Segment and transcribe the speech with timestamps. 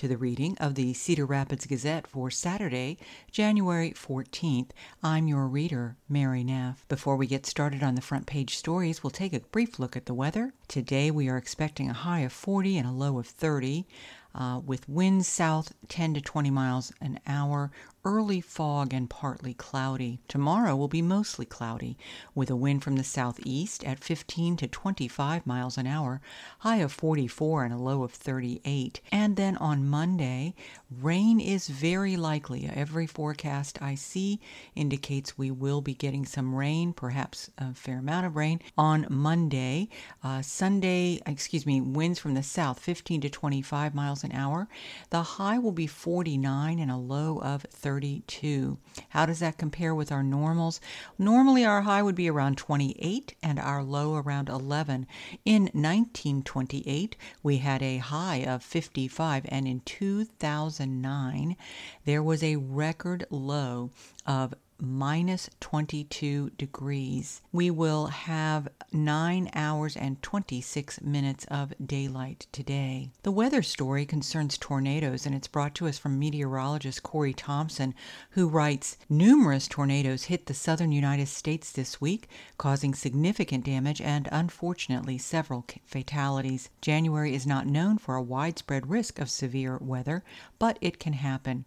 [0.00, 2.96] To the reading of the Cedar Rapids Gazette for Saturday,
[3.30, 4.70] January 14th.
[5.02, 6.88] I'm your reader, Mary Neff.
[6.88, 10.06] Before we get started on the front page stories, we'll take a brief look at
[10.06, 10.54] the weather.
[10.68, 13.86] Today we are expecting a high of 40 and a low of 30
[14.34, 17.70] uh, with winds south 10 to 20 miles an hour,
[18.04, 20.20] early fog and partly cloudy.
[20.26, 21.98] Tomorrow will be mostly cloudy,
[22.34, 26.20] with a wind from the southeast at 15 to 25 miles an hour,
[26.60, 29.00] high of 44 and a low of 38.
[29.12, 30.54] And then on Monday,
[30.90, 32.70] rain is very likely.
[32.72, 34.40] Every forecast I see
[34.74, 39.88] indicates we will be getting some rain, perhaps a fair amount of rain on Monday.
[40.24, 44.68] Uh, Sunday, excuse me, winds from the south 15 to 25 miles an hour.
[45.10, 48.78] The high will be 49 and a low of 32.
[49.08, 50.80] How does that compare with our normals?
[51.18, 55.08] Normally, our high would be around 28 and our low around 11.
[55.44, 61.56] In 1928, we had a high of 55, and in 2009,
[62.04, 63.90] there was a record low
[64.24, 67.42] of minus 22 degrees.
[67.52, 73.10] We will have 9 hours and 26 minutes of daylight today.
[73.22, 77.94] The weather story concerns tornadoes and it's brought to us from meteorologist Corey Thompson,
[78.30, 84.28] who writes Numerous tornadoes hit the southern United States this week, causing significant damage and
[84.32, 86.70] unfortunately several fatalities.
[86.80, 90.24] January is not known for a widespread risk of severe weather,
[90.58, 91.66] but it can happen.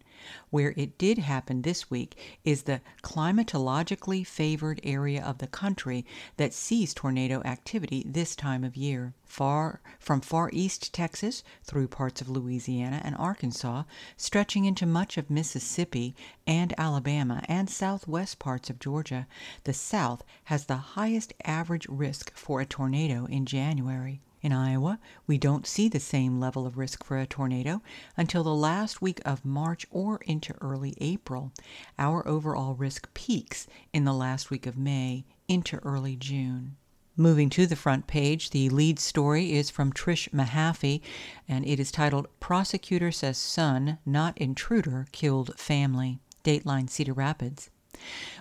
[0.50, 6.06] Where it did happen this week is the climatologically favored area of the country
[6.38, 9.12] that sees tornado activity this time of year.
[9.26, 13.82] Far from far east Texas through parts of Louisiana and Arkansas,
[14.16, 16.14] stretching into much of Mississippi
[16.46, 19.26] and Alabama and southwest parts of Georgia,
[19.64, 24.22] the South has the highest average risk for a tornado in January.
[24.44, 27.80] In Iowa, we don't see the same level of risk for a tornado
[28.14, 31.50] until the last week of March or into early April.
[31.98, 36.76] Our overall risk peaks in the last week of May into early June.
[37.16, 41.00] Moving to the front page, the lead story is from Trish Mahaffey,
[41.48, 46.20] and it is titled Prosecutor Says Son, Not Intruder, Killed Family.
[46.44, 47.70] Dateline Cedar Rapids.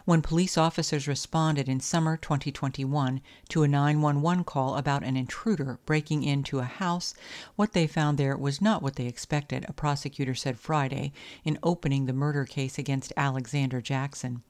[0.06, 6.24] When police officers responded in summer 2021 to a 911 call about an intruder breaking
[6.24, 7.14] into a house,
[7.56, 11.14] what they found there was not what they expected, a prosecutor said Friday
[11.44, 14.44] in opening the murder case against Alexander Jackson.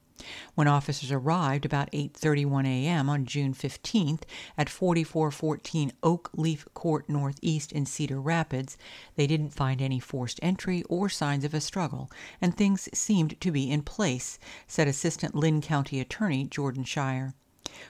[0.53, 3.09] When officers arrived about 8:31 a.m.
[3.09, 4.21] on June 15th
[4.55, 8.77] at 4414 Oak Leaf Court Northeast in Cedar Rapids,
[9.15, 13.51] they didn't find any forced entry or signs of a struggle, and things seemed to
[13.51, 14.37] be in place,
[14.67, 17.33] said Assistant Linn County Attorney Jordan Shire.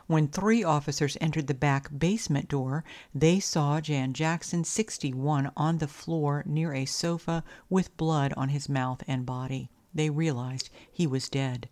[0.07, 5.89] When three officers entered the back basement door, they saw Jan Jackson, 61, on the
[5.89, 9.69] floor near a sofa with blood on his mouth and body.
[9.93, 11.67] They realized he was dead.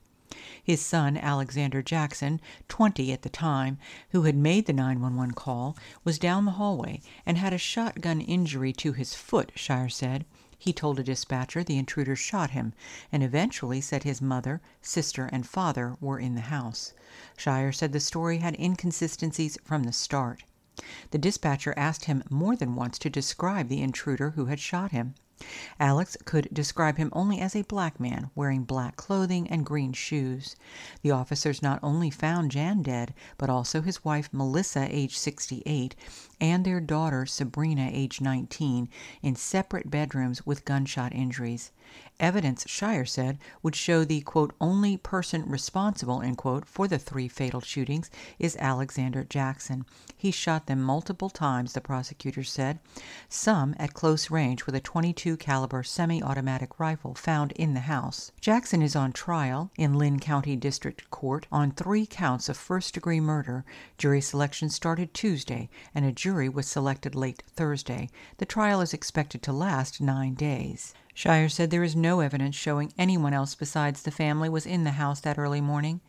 [0.63, 3.77] His son, Alexander Jackson, 20 at the time,
[4.11, 5.75] who had made the 911 call,
[6.05, 10.25] was down the hallway and had a shotgun injury to his foot, Shire said.
[10.57, 12.73] He told a dispatcher the intruder shot him
[13.11, 16.93] and eventually said his mother, sister, and father were in the house.
[17.35, 20.43] Shire said the story had inconsistencies from the start.
[21.09, 25.15] The dispatcher asked him more than once to describe the intruder who had shot him.
[25.79, 30.55] Alex could describe him only as a black man, wearing black clothing and green shoes.
[31.01, 35.95] The officers not only found Jan dead, but also his wife Melissa, age 68,
[36.39, 38.87] and their daughter Sabrina, age 19,
[39.23, 41.71] in separate bedrooms with gunshot injuries.
[42.19, 47.61] Evidence, Shire said, would show the quote, only person responsible quote, for the three fatal
[47.61, 49.85] shootings is Alexander Jackson.
[50.15, 52.79] He shot them multiple times, the prosecutor said,
[53.27, 58.31] some at close range with a 22 caliber semi-automatic rifle found in the house.
[58.39, 63.65] Jackson is on trial in Linn County District Court on three counts of first-degree murder.
[63.97, 68.09] Jury selection started Tuesday, and a jury was selected late Thursday.
[68.37, 70.93] The trial is expected to last nine days.
[71.13, 74.91] Shire said there is no evidence showing anyone else besides the family was in the
[74.91, 75.99] house that early morning.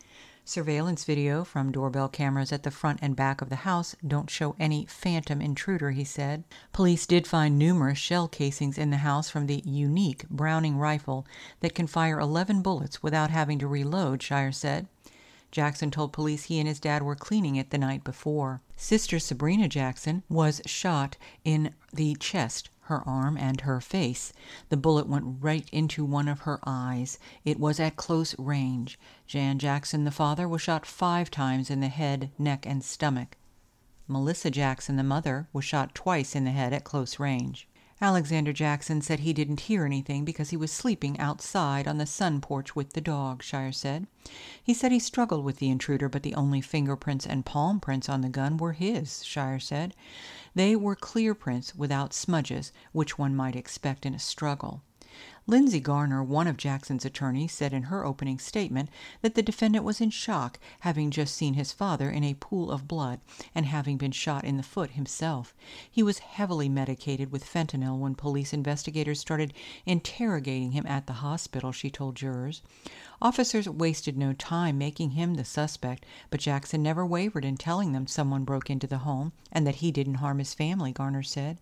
[0.45, 4.55] Surveillance video from doorbell cameras at the front and back of the house don't show
[4.59, 6.43] any phantom intruder, he said.
[6.71, 11.25] Police did find numerous shell casings in the house from the unique Browning rifle
[11.59, 14.87] that can fire 11 bullets without having to reload, Shire said.
[15.51, 18.61] Jackson told police he and his dad were cleaning it the night before.
[18.75, 21.15] Sister Sabrina Jackson was shot
[21.45, 24.33] in the chest her arm, and her face.
[24.69, 27.17] The bullet went right into one of her eyes.
[27.45, 28.99] It was at close range.
[29.25, 33.37] Jan Jackson, the father, was shot five times in the head, neck, and stomach.
[34.07, 37.67] Melissa Jackson, the mother, was shot twice in the head at close range.
[38.03, 42.41] Alexander Jackson said he didn't hear anything because he was sleeping outside on the sun
[42.41, 44.07] porch with the dog, Shire said.
[44.61, 48.19] He said he struggled with the intruder, but the only fingerprints and palm prints on
[48.19, 49.95] the gun were his, Shire said.
[50.53, 54.81] They were clear prints without smudges, which one might expect in a struggle.
[55.45, 58.87] Lindsay Garner, one of Jackson's attorneys, said in her opening statement
[59.21, 62.87] that the defendant was in shock, having just seen his father in a pool of
[62.87, 63.19] blood
[63.53, 65.53] and having been shot in the foot himself.
[65.91, 69.53] He was heavily medicated with fentanyl when police investigators started
[69.85, 72.61] interrogating him at the hospital, she told jurors.
[73.21, 78.07] Officers wasted no time making him the suspect, but Jackson never wavered in telling them
[78.07, 81.59] someone broke into the home and that he didn't harm his family, Garner said.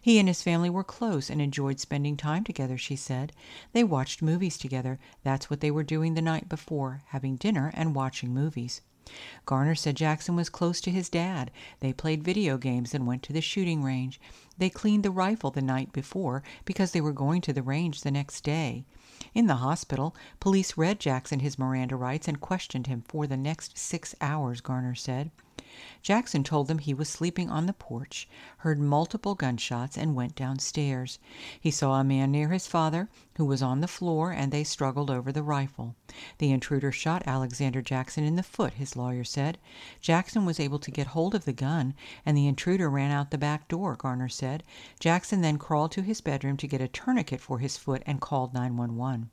[0.00, 3.32] He and his family were close and enjoyed spending time together, she said said.
[3.72, 4.98] They watched movies together.
[5.24, 8.82] That's what they were doing the night before, having dinner and watching movies.
[9.46, 11.50] Garner said Jackson was close to his dad.
[11.80, 14.20] They played video games and went to the shooting range.
[14.58, 18.10] They cleaned the rifle the night before because they were going to the range the
[18.10, 18.84] next day.
[19.32, 23.78] In the hospital, police read Jackson his Miranda rights and questioned him for the next
[23.78, 25.30] six hours, Garner said.
[26.00, 28.26] Jackson told them he was sleeping on the porch,
[28.58, 31.18] heard multiple gunshots, and went downstairs.
[31.60, 35.10] He saw a man near his father, who was on the floor, and they struggled
[35.10, 35.94] over the rifle.
[36.38, 39.58] The intruder shot Alexander Jackson in the foot, his lawyer said.
[40.00, 41.92] Jackson was able to get hold of the gun,
[42.24, 44.62] and the intruder ran out the back door, Garner said.
[44.98, 48.54] Jackson then crawled to his bedroom to get a tourniquet for his foot and called
[48.54, 49.28] 911.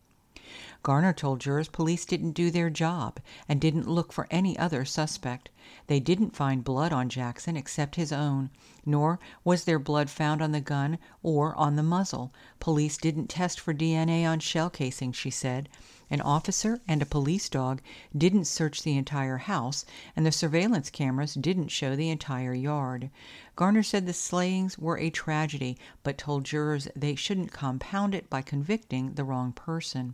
[0.84, 3.20] Garner told jurors police didn't do their job
[3.50, 5.50] and didn't look for any other suspect.
[5.88, 8.52] They didn't find blood on Jackson except his own,
[8.86, 12.34] nor was there blood found on the gun or on the muzzle.
[12.60, 15.70] Police didn't test for DNA on shell casings, she said.
[16.10, 17.82] An officer and a police dog
[18.16, 19.86] didn't search the entire house,
[20.16, 23.10] and the surveillance cameras didn't show the entire yard.
[23.56, 28.44] Garner said the slayings were a tragedy, but told jurors they shouldn't compound it by
[28.44, 30.14] convicting the wrong person.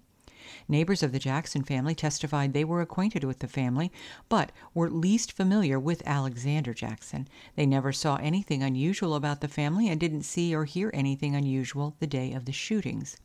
[0.67, 3.91] Neighbors of the Jackson family testified they were acquainted with the family,
[4.29, 7.27] but were least familiar with Alexander Jackson.
[7.55, 11.95] They never saw anything unusual about the family and didn't see or hear anything unusual
[11.99, 13.17] the day of the shootings.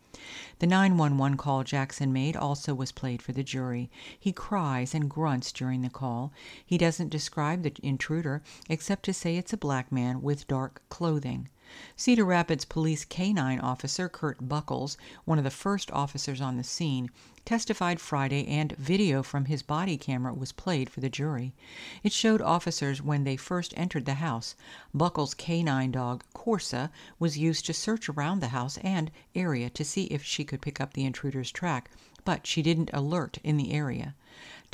[0.61, 3.91] The 911 call Jackson made also was played for the jury.
[4.19, 6.33] He cries and grunts during the call.
[6.65, 11.49] He doesn't describe the intruder except to say it's a black man with dark clothing.
[11.97, 17.11] Cedar Rapids Police Canine Officer Kurt Buckles, one of the first officers on the scene,
[17.45, 21.55] testified Friday and video from his body camera was played for the jury.
[22.03, 24.55] It showed officers when they first entered the house.
[24.93, 30.05] Buckles' canine dog, Corsa, was used to search around the house and area to see
[30.05, 31.91] if she could pick up the intruder's track,
[32.25, 34.15] but she didn't alert in the area.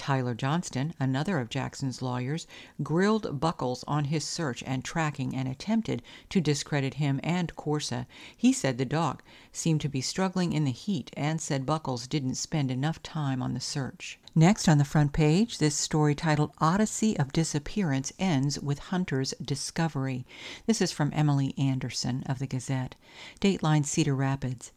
[0.01, 2.47] Tyler Johnston, another of Jackson's lawyers,
[2.83, 6.01] grilled Buckles on his search and tracking and attempted
[6.31, 8.07] to discredit him and Corsa.
[8.35, 12.37] He said the dog seemed to be struggling in the heat and said Buckles didn't
[12.37, 14.19] spend enough time on the search.
[14.35, 20.25] Next on the front page, this story titled Odyssey of Disappearance ends with Hunter's Discovery.
[20.65, 22.95] This is from Emily Anderson of the Gazette.
[23.39, 24.73] Dateline Cedar Rapids.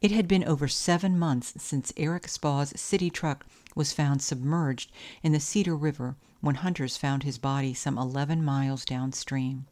[0.00, 4.90] It had been over seven months since Eric Spaugh's city truck was found submerged
[5.22, 9.66] in the Cedar River when hunters found his body some 11 miles downstream.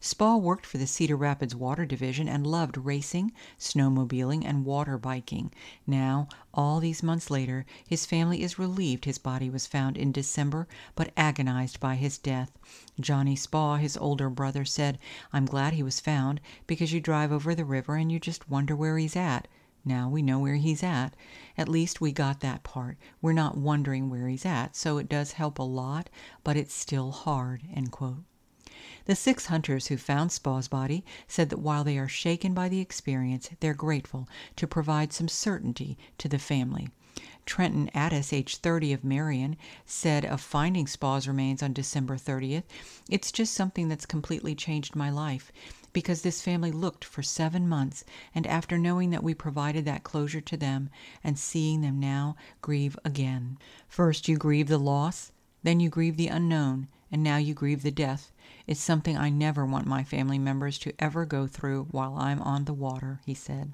[0.00, 5.50] Spaugh worked for the Cedar Rapids Water Division and loved racing, snowmobiling, and water biking.
[5.86, 10.68] Now, all these months later, his family is relieved his body was found in December,
[10.94, 12.58] but agonized by his death.
[13.00, 14.98] Johnny Spaugh, his older brother, said,
[15.32, 18.76] I'm glad he was found, because you drive over the river and you just wonder
[18.76, 19.48] where he's at.
[19.84, 21.14] Now we know where he's at.
[21.58, 22.98] At least we got that part.
[23.20, 26.08] We're not wondering where he's at, so it does help a lot,
[26.44, 27.62] but it's still hard.
[29.04, 32.80] The six hunters who found Spaugh's body said that while they are shaken by the
[32.80, 36.88] experience, they're grateful to provide some certainty to the family.
[37.44, 42.62] Trenton Addis, age 30 of Marion, said of finding Spaugh's remains on December 30th,
[43.10, 45.50] It's just something that's completely changed my life
[45.92, 50.40] because this family looked for seven months, and after knowing that we provided that closure
[50.40, 50.90] to them
[51.22, 53.58] and seeing them now grieve again.
[53.88, 55.32] First you grieve the loss,
[55.62, 58.32] then you grieve the unknown, and now you grieve the death.
[58.66, 62.64] It's something I never want my family members to ever go through while I'm on
[62.64, 63.72] the water, he said.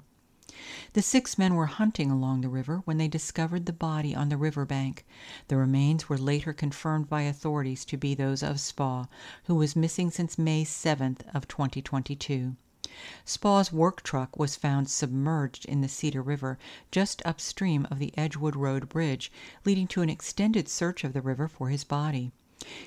[0.93, 4.35] The six men were hunting along the river when they discovered the body on the
[4.35, 5.05] river bank.
[5.47, 9.07] The remains were later confirmed by authorities to be those of Spaugh,
[9.43, 12.55] who was missing since May 7th of 2022.
[13.23, 16.57] Spaugh's work truck was found submerged in the Cedar River
[16.89, 19.31] just upstream of the Edgewood Road Bridge,
[19.65, 22.31] leading to an extended search of the river for his body.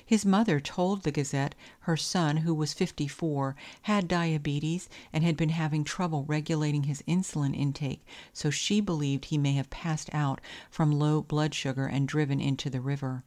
[0.05, 5.49] His mother told the Gazette her son, who was 54, had diabetes and had been
[5.49, 10.39] having trouble regulating his insulin intake, so she believed he may have passed out
[10.69, 13.23] from low blood sugar and driven into the river.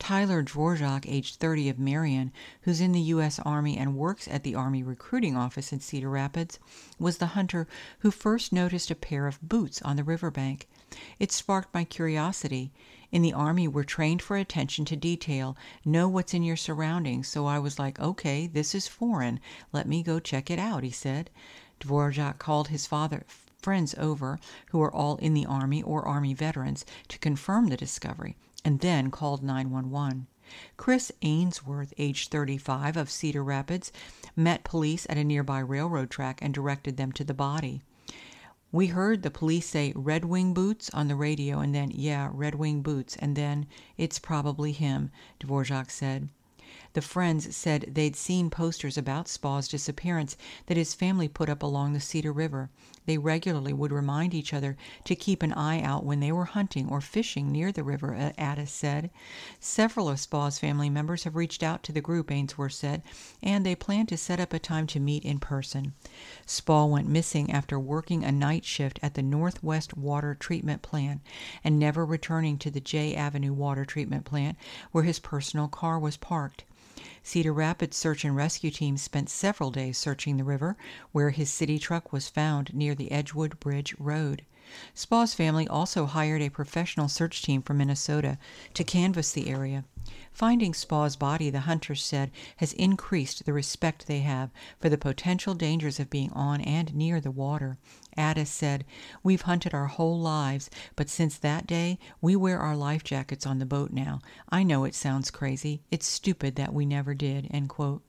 [0.00, 2.32] Tyler Dvorak, age 30, of Marion,
[2.62, 3.38] who's in the U.S.
[3.38, 6.58] Army and works at the Army Recruiting Office in Cedar Rapids,
[6.98, 7.68] was the hunter
[8.00, 10.66] who first noticed a pair of boots on the riverbank.
[11.20, 12.72] It sparked my curiosity.
[13.10, 17.46] In the Army, we're trained for attention to detail, know what's in your surroundings, so
[17.46, 19.40] I was like, okay, this is foreign.
[19.72, 21.30] Let me go check it out, he said.
[21.80, 23.24] Dvorak called his father
[23.58, 24.38] friends over,
[24.70, 29.10] who were all in the Army or Army veterans, to confirm the discovery and then
[29.10, 30.26] called 911.
[30.76, 33.92] Chris Ainsworth, age 35, of Cedar Rapids,
[34.36, 37.82] met police at a nearby railroad track and directed them to the body.
[38.70, 42.54] We heard the police say Red Wing Boots on the radio, and then, yeah, Red
[42.54, 45.10] Wing Boots, and then, it's probably him,
[45.40, 46.28] Dvorak said.
[46.98, 50.36] The friends said they'd seen posters about Spaugh's disappearance
[50.66, 52.70] that his family put up along the Cedar River.
[53.06, 56.88] They regularly would remind each other to keep an eye out when they were hunting
[56.88, 59.10] or fishing near the river, uh, Addis said.
[59.60, 63.04] Several of Spaugh's family members have reached out to the group, Ainsworth said,
[63.44, 65.94] and they plan to set up a time to meet in person.
[66.46, 71.20] Spaugh went missing after working a night shift at the Northwest Water Treatment Plant
[71.62, 74.58] and never returning to the J Avenue Water Treatment Plant
[74.90, 76.64] where his personal car was parked.
[77.28, 80.78] Cedar Rapids search and rescue teams spent several days searching the river,
[81.12, 84.46] where his city truck was found near the Edgewood Bridge Road.
[84.94, 88.38] Spaugh's family also hired a professional search team from Minnesota
[88.74, 89.84] to canvass the area.
[90.32, 95.52] Finding Spaugh's body, the hunters said, has increased the respect they have for the potential
[95.52, 97.76] dangers of being on and near the water.
[98.16, 98.84] Addis said,
[99.22, 103.58] We've hunted our whole lives, but since that day, we wear our life jackets on
[103.58, 104.20] the boat now.
[104.48, 105.82] I know it sounds crazy.
[105.90, 107.48] It's stupid that we never did.
[107.50, 108.02] End quote.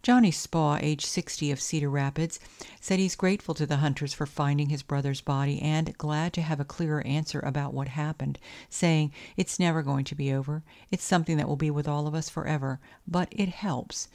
[0.00, 2.38] Johnny Spaugh, age 60 of Cedar Rapids,
[2.80, 6.60] said he's grateful to the hunters for finding his brother's body and glad to have
[6.60, 8.38] a clearer answer about what happened,
[8.70, 10.62] saying, It's never going to be over.
[10.90, 14.08] It's something that will be with all of us forever, but it helps.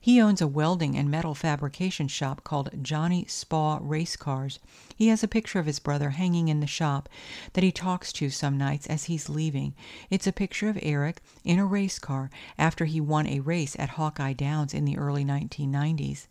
[0.00, 4.58] He owns a welding and metal fabrication shop called Johnny Spaugh Race Cars.
[4.96, 7.08] He has a picture of his brother hanging in the shop
[7.52, 9.74] that he talks to some nights as he's leaving.
[10.08, 13.90] It's a picture of Eric in a race car after he won a race at
[13.90, 16.28] Hawkeye Downs in the early 1990s.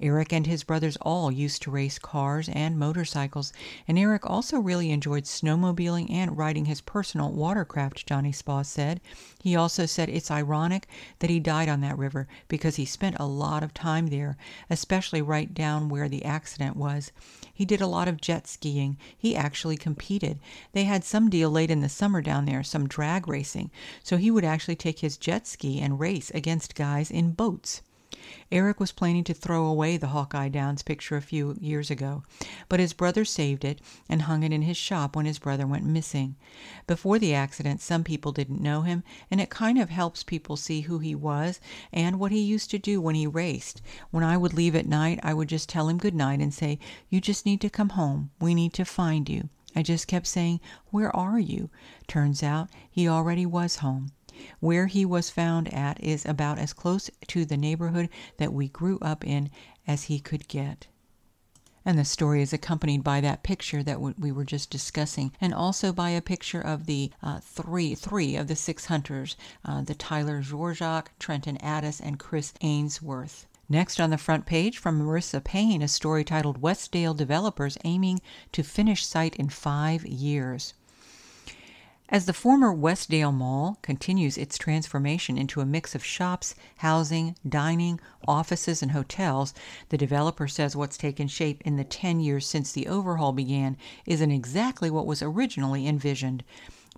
[0.00, 3.52] Eric and his brothers all used to race cars and motorcycles,
[3.88, 9.00] and Eric also really enjoyed snowmobiling and riding his personal watercraft, Johnny Spaugh said.
[9.42, 10.88] He also said it's ironic
[11.20, 14.36] that he died on that river because he spent a lot of time there,
[14.68, 17.12] especially right down where the accident was.
[17.52, 18.98] He did a lot of jet skiing.
[19.16, 20.38] He actually competed.
[20.72, 23.70] They had some deal late in the summer down there, some drag racing,
[24.02, 27.82] so he would actually take his jet ski and race against guys in boats.
[28.50, 32.22] Eric was planning to throw away the Hawkeye Downs picture a few years ago,
[32.68, 35.84] but his brother saved it and hung it in his shop when his brother went
[35.84, 36.36] missing.
[36.86, 40.82] Before the accident, some people didn't know him, and it kind of helps people see
[40.82, 41.60] who he was
[41.92, 43.82] and what he used to do when he raced.
[44.10, 46.78] When I would leave at night, I would just tell him good night and say,
[47.08, 48.30] You just need to come home.
[48.40, 49.48] We need to find you.
[49.74, 51.68] I just kept saying, Where are you?
[52.08, 54.12] Turns out he already was home.
[54.60, 58.98] Where he was found at is about as close to the neighborhood that we grew
[59.00, 59.50] up in
[59.86, 60.88] as he could get.
[61.84, 65.92] And the story is accompanied by that picture that we were just discussing, and also
[65.92, 70.42] by a picture of the uh, three three of the six hunters, uh, the Tyler
[70.42, 73.46] Dvorak, Trenton Addis, and Chris Ainsworth.
[73.68, 78.20] Next on the front page from Marissa Payne, a story titled Westdale Developers Aiming
[78.52, 80.74] to Finish Site in Five Years.
[82.08, 87.98] As the former Westdale Mall continues its transformation into a mix of shops, housing, dining,
[88.28, 89.52] offices, and hotels,
[89.88, 94.30] the developer says what's taken shape in the 10 years since the overhaul began isn't
[94.30, 96.44] exactly what was originally envisioned.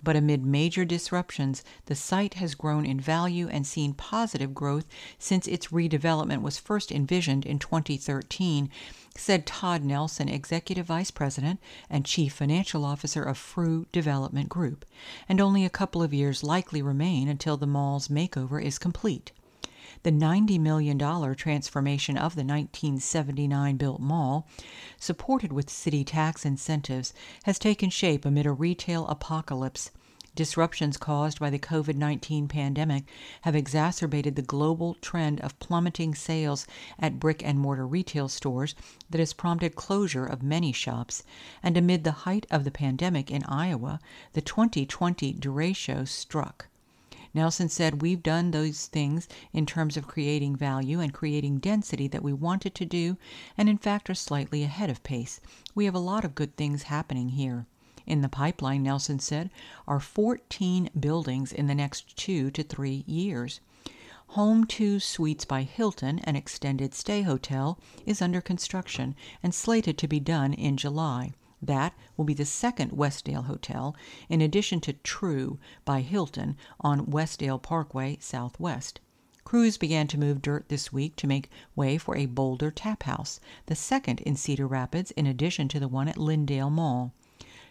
[0.03, 4.85] But amid major disruptions, the site has grown in value and seen positive growth
[5.17, 8.69] since its redevelopment was first envisioned in 2013
[9.19, 11.59] said Todd Nelson, Executive Vice President
[11.89, 14.85] and Chief Financial Officer of Frew Development Group,
[15.27, 19.33] and only a couple of years likely remain until the mall's makeover is complete.
[20.03, 20.97] The $90 million
[21.35, 24.47] transformation of the 1979 built mall,
[24.97, 29.91] supported with city tax incentives, has taken shape amid a retail apocalypse
[30.35, 33.05] Disruptions caused by the COVID 19 pandemic
[33.41, 36.67] have exacerbated the global trend of plummeting sales
[36.99, 38.75] at brick and mortar retail stores
[39.09, 41.23] that has prompted closure of many shops.
[41.63, 43.99] And amid the height of the pandemic in Iowa,
[44.33, 46.67] the 2020 derecho struck.
[47.33, 52.23] Nelson said, We've done those things in terms of creating value and creating density that
[52.23, 53.17] we wanted to do,
[53.57, 55.39] and in fact are slightly ahead of pace.
[55.73, 57.65] We have a lot of good things happening here.
[58.09, 59.51] In the pipeline, Nelson said,
[59.87, 63.59] are 14 buildings in the next two to three years.
[64.29, 69.13] Home 2 Suites by Hilton, an extended stay hotel, is under construction
[69.43, 71.33] and slated to be done in July.
[71.61, 73.95] That will be the second Westdale hotel,
[74.27, 78.99] in addition to True by Hilton on Westdale Parkway Southwest.
[79.43, 83.39] Crews began to move dirt this week to make way for a Boulder Tap House,
[83.67, 87.13] the second in Cedar Rapids in addition to the one at Lindale Mall.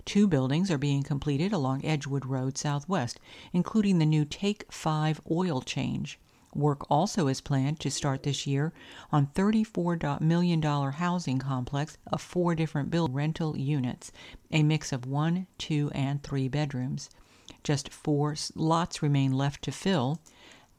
[0.09, 3.21] Two buildings are being completed along Edgewood Road Southwest,
[3.53, 6.19] including the new Take 5 oil change.
[6.55, 8.73] Work also is planned to start this year
[9.13, 14.11] on $34 million housing complex of four different build rental units,
[14.51, 17.11] a mix of one, two, and three bedrooms.
[17.63, 20.21] Just four lots remain left to fill.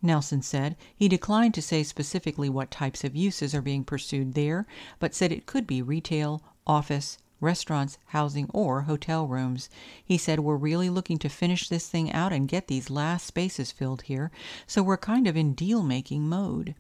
[0.02, 4.66] Nelson said he declined to say specifically what types of uses are being pursued there,
[4.98, 9.70] but said it could be retail, office, restaurants, housing, or hotel rooms.
[10.04, 13.72] He said, We're really looking to finish this thing out and get these last spaces
[13.72, 14.32] filled here,
[14.68, 16.76] so we're kind of in deal making mode.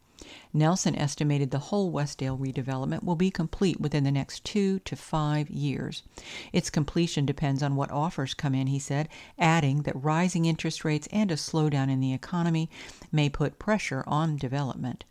[0.51, 5.49] Nelson estimated the whole Westdale redevelopment will be complete within the next two to five
[5.49, 6.03] years.
[6.51, 11.07] Its completion depends on what offers come in, he said, adding that rising interest rates
[11.11, 12.69] and a slowdown in the economy
[13.11, 15.05] may put pressure on development.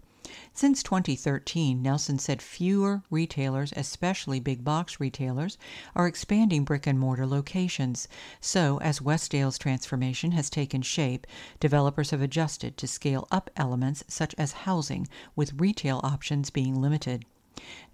[0.53, 5.57] Since 2013, Nelson said fewer retailers, especially big box retailers,
[5.97, 8.09] are expanding brick and mortar locations.
[8.41, 11.27] So, as Westdale's transformation has taken shape,
[11.61, 17.25] developers have adjusted to scale up elements such as housing, with retail options being limited.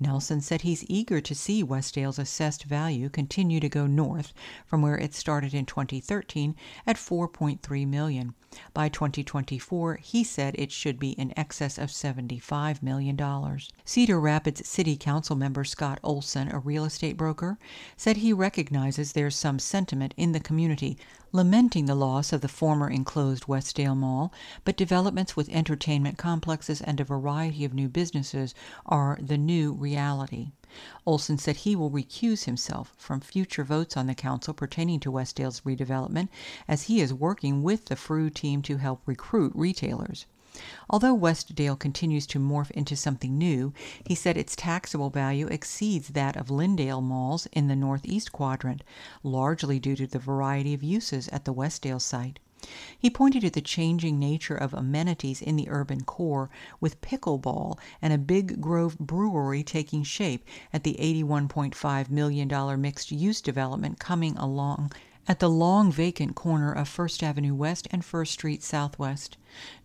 [0.00, 4.32] Nelson said he's eager to see Westdale's assessed value continue to go north
[4.67, 6.54] from where it started in 2013
[6.86, 8.34] at 4.3 million.
[8.73, 13.19] By 2024, he said it should be in excess of $75 million.
[13.84, 17.58] Cedar Rapids City Council member Scott Olson, a real estate broker,
[17.97, 20.97] said he recognizes there's some sentiment in the community
[21.34, 24.32] lamenting the loss of the former enclosed Westdale Mall,
[24.64, 28.54] but developments with entertainment complexes and a variety of new businesses
[28.86, 30.52] are the new reality.
[31.04, 35.62] Olson said he will recuse himself from future votes on the council pertaining to Westdale's
[35.62, 36.28] redevelopment,
[36.68, 40.26] as he is working with the Frew team to help recruit retailers.
[40.88, 43.73] Although Westdale continues to morph into something new,
[44.06, 48.84] he said its taxable value exceeds that of Lindale malls in the northeast quadrant,
[49.25, 52.38] largely due to the variety of uses at the Westdale site.
[52.97, 58.12] He pointed to the changing nature of amenities in the urban core, with pickleball and
[58.12, 64.93] a Big Grove brewery taking shape at the $81.5 million mixed use development coming along
[65.26, 69.37] at the long vacant corner of First Avenue West and First Street Southwest.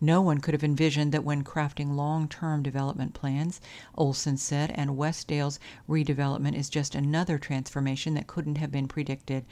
[0.02, 3.62] No one could have envisioned that when crafting long term development plans,
[3.96, 9.46] Olson said, and Westdale's redevelopment is just another transformation that couldn't have been predicted.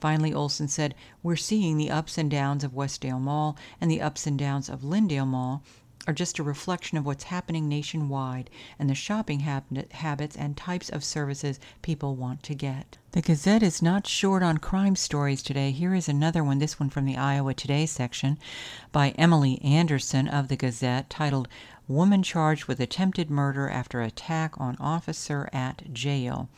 [0.00, 4.26] Finally, Olson said, We're seeing the ups and downs of Westdale Mall and the ups
[4.26, 5.62] and downs of Lindale Mall
[6.06, 11.04] are just a reflection of what's happening nationwide and the shopping habits and types of
[11.04, 12.98] services people want to get.
[13.12, 15.70] The Gazette is not short on crime stories today.
[15.70, 18.38] Here is another one, this one from the Iowa Today section
[18.92, 21.48] by Emily Anderson of the Gazette, titled
[21.88, 26.48] Woman Charged with Attempted Murder After Attack on Officer at Jail.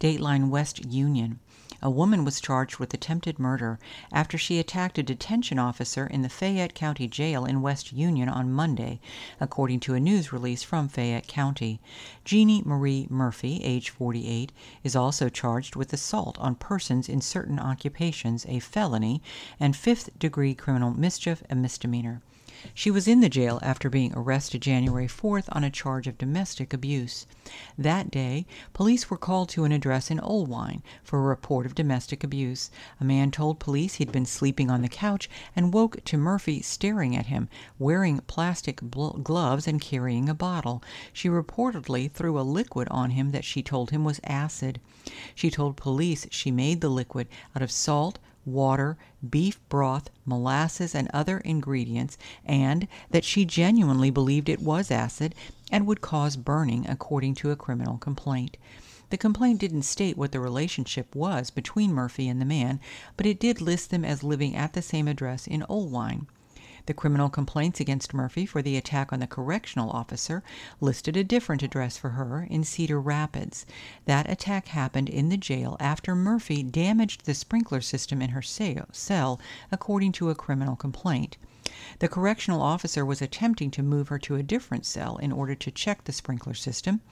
[0.00, 1.38] Dateline West Union.
[1.82, 3.78] A woman was charged with attempted murder
[4.10, 8.50] after she attacked a detention officer in the Fayette County Jail in West Union on
[8.50, 9.00] Monday,
[9.38, 11.78] according to a news release from Fayette County.
[12.24, 14.50] Jeannie Marie Murphy, age 48,
[14.82, 19.20] is also charged with assault on persons in certain occupations, a felony,
[19.60, 22.22] and fifth degree criminal mischief, a misdemeanor.
[22.74, 26.72] She was in the jail after being arrested January 4th on a charge of domestic
[26.72, 27.24] abuse.
[27.78, 32.24] That day, police were called to an address in Oelwein for a report of domestic
[32.24, 32.70] abuse.
[33.00, 37.14] A man told police he'd been sleeping on the couch and woke to Murphy staring
[37.14, 40.82] at him, wearing plastic gloves and carrying a bottle.
[41.12, 44.80] She reportedly threw a liquid on him that she told him was acid.
[45.34, 48.18] She told police she made the liquid out of salt,
[48.52, 48.96] water,
[49.28, 55.34] beef broth, molasses, and other ingredients, and that she genuinely believed it was acid
[55.70, 58.56] and would cause burning, according to a criminal complaint.
[59.10, 62.78] The complaint didn't state what the relationship was between Murphy and the man,
[63.16, 66.26] but it did list them as living at the same address in Oelwein.
[66.88, 70.42] The criminal complaints against Murphy for the attack on the correctional officer
[70.80, 73.66] listed a different address for her in Cedar Rapids.
[74.06, 79.38] That attack happened in the jail after Murphy damaged the sprinkler system in her cell,
[79.70, 81.36] according to a criminal complaint.
[81.98, 85.70] The correctional officer was attempting to move her to a different cell in order to
[85.70, 87.02] check the sprinkler system,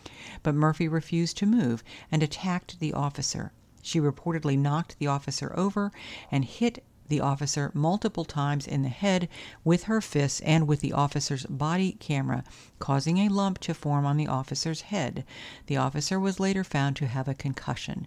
[0.43, 3.53] but Murphy refused to move and attacked the officer.
[3.83, 5.93] She reportedly knocked the officer over
[6.31, 9.29] and hit the officer multiple times in the head
[9.65, 12.45] with her fists and with the officer's body camera,
[12.79, 15.25] causing a lump to form on the officer's head.
[15.67, 18.07] The officer was later found to have a concussion.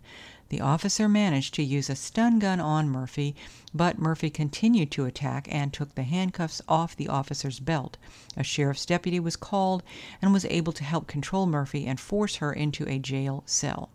[0.49, 3.35] The officer managed to use a stun gun on Murphy,
[3.73, 7.97] but Murphy continued to attack and took the handcuffs off the officer's belt.
[8.35, 9.83] A sheriff's deputy was called
[10.21, 13.89] and was able to help control Murphy and force her into a jail cell.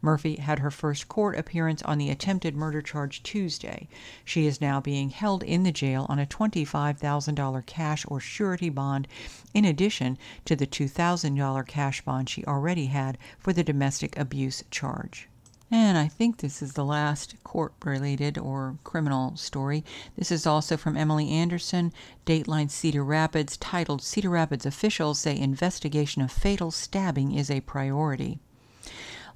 [0.00, 3.88] Murphy had her first court appearance on the attempted murder charge Tuesday.
[4.24, 9.08] She is now being held in the jail on a $25,000 cash or surety bond,
[9.52, 15.28] in addition to the $2,000 cash bond she already had for the domestic abuse charge.
[15.70, 19.84] And I think this is the last court related or criminal story.
[20.16, 21.92] This is also from Emily Anderson,
[22.24, 28.38] Dateline Cedar Rapids, titled Cedar Rapids Officials Say Investigation of Fatal Stabbing is a Priority.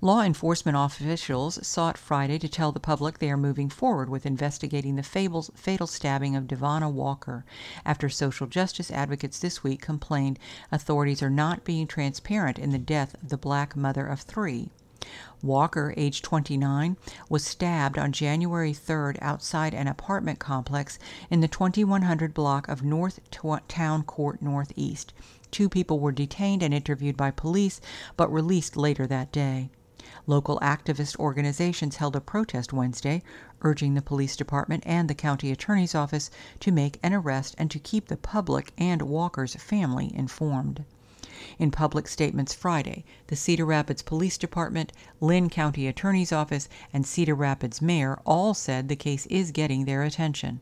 [0.04, 4.96] Law enforcement officials sought Friday to tell the public they are moving forward with investigating
[4.96, 7.44] the fables, fatal stabbing of Devonna Walker
[7.84, 10.40] after social justice advocates this week complained
[10.72, 14.72] authorities are not being transparent in the death of the black mother of three.
[15.40, 16.96] Walker, age 29,
[17.28, 20.98] was stabbed on January 3rd outside an apartment complex
[21.30, 23.20] in the 2100 block of North
[23.68, 25.12] Town Court Northeast.
[25.52, 27.80] Two people were detained and interviewed by police,
[28.16, 29.70] but released later that day.
[30.26, 33.22] Local activist organizations held a protest Wednesday,
[33.60, 37.78] urging the police department and the county attorney's office to make an arrest and to
[37.78, 40.84] keep the public and Walker's family informed.
[41.58, 47.34] In public statements Friday, the Cedar Rapids Police Department, Linn County Attorney's Office, and Cedar
[47.34, 50.60] Rapids Mayor all said the case is getting their attention.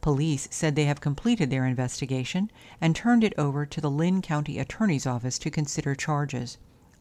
[0.00, 4.58] Police said they have completed their investigation and turned it over to the Linn County
[4.58, 6.58] Attorney's Office to consider charges.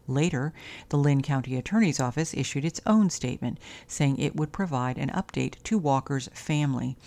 [0.08, 0.54] Later,
[0.90, 5.62] the Linn County Attorney's Office issued its own statement, saying it would provide an update
[5.64, 6.98] to Walker's family.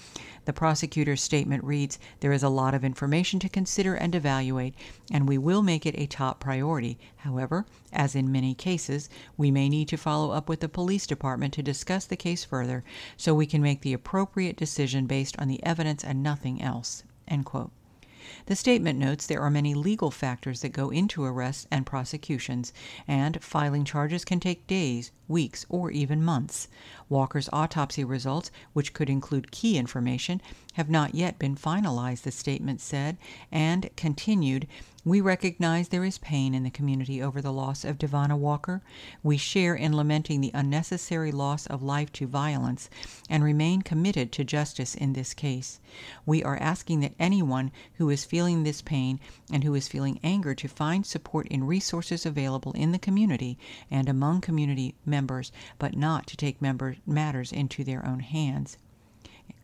[0.47, 4.75] The prosecutor's statement reads There is a lot of information to consider and evaluate,
[5.11, 6.99] and we will make it a top priority.
[7.17, 11.53] However, as in many cases, we may need to follow up with the police department
[11.55, 12.83] to discuss the case further
[13.17, 17.03] so we can make the appropriate decision based on the evidence and nothing else.
[17.29, 17.73] End quote.
[18.47, 22.73] The statement notes there are many legal factors that go into arrests and prosecutions,
[23.09, 26.69] and filing charges can take days, weeks, or even months.
[27.09, 30.41] Walker's autopsy results, which could include key information,
[30.75, 33.17] have not yet been finalized, the statement said,
[33.51, 34.67] and continued
[35.07, 38.83] we recognize there is pain in the community over the loss of Devonna Walker.
[39.23, 42.91] We share in lamenting the unnecessary loss of life to violence
[43.31, 45.79] and remain committed to justice in this case.
[46.27, 49.21] We are asking that anyone who is feeling this pain
[49.53, 54.09] and who is feeling anger to find support in resources available in the community and
[54.09, 58.79] among community members, but not to take member matters into their own hands.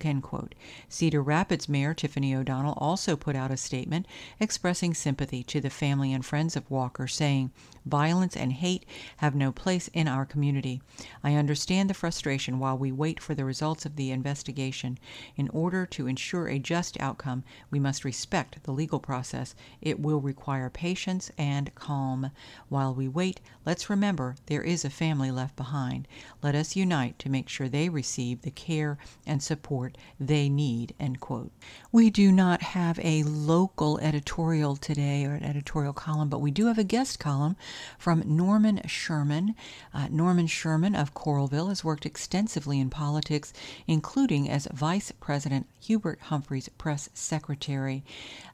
[0.04, 0.54] End quote.
[0.88, 4.06] Cedar Rapids Mayor Tiffany O'Donnell also put out a statement
[4.40, 7.50] expressing sympathy to the family and friends of Walker, saying,
[7.84, 8.86] Violence and hate
[9.16, 10.80] have no place in our community.
[11.24, 14.98] I understand the frustration while we wait for the results of the investigation.
[15.36, 19.54] In order to ensure a just outcome, we must respect the legal process.
[19.80, 22.30] It will require patience and calm.
[22.68, 26.06] While we wait, let's remember there is a family left behind.
[26.42, 29.42] Let us unite to make sure they receive the care and
[29.92, 30.94] support they need.
[31.00, 31.50] End quote.
[31.90, 36.66] We do not have a local editorial today or an editorial column, but we do
[36.66, 37.56] have a guest column
[37.98, 39.54] from Norman Sherman.
[39.92, 43.52] Uh, Norman Sherman of Coralville has worked extensively in politics,
[43.86, 48.04] including as Vice President Hubert Humphrey's press secretary.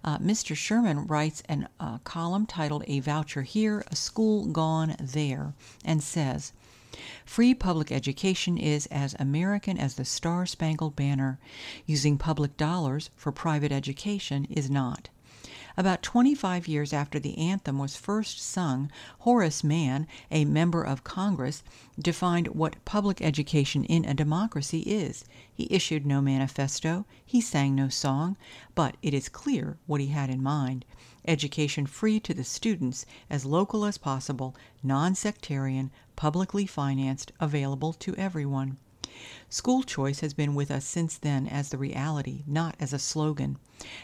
[0.03, 0.57] Uh, Mr.
[0.57, 5.53] Sherman writes a uh, column titled A Voucher Here, A School Gone There,
[5.85, 6.53] and says,
[7.25, 11.39] Free public education is as American as the Star Spangled Banner.
[11.85, 15.11] Using public dollars for private education is not.
[15.77, 21.63] About 25 years after the anthem was first sung, Horace Mann, a member of Congress,
[21.99, 25.25] defined what public education in a democracy is.
[25.55, 28.37] He issued no manifesto, he sang no song,
[28.75, 30.85] but it is clear what he had in mind
[31.29, 38.17] education free to the students, as local as possible, non sectarian, publicly financed, available to
[38.17, 38.79] everyone.
[39.49, 43.59] School choice has been with us since then as the reality, not as a slogan.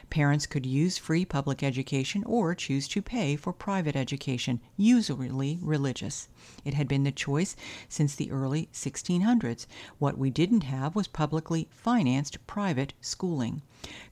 [0.08, 6.28] Parents could use free public education or choose to pay for private education, usually religious.
[6.64, 7.56] It had been the choice
[7.88, 9.66] since the early 1600s.
[9.98, 13.62] What we didn't have was publicly financed private schooling.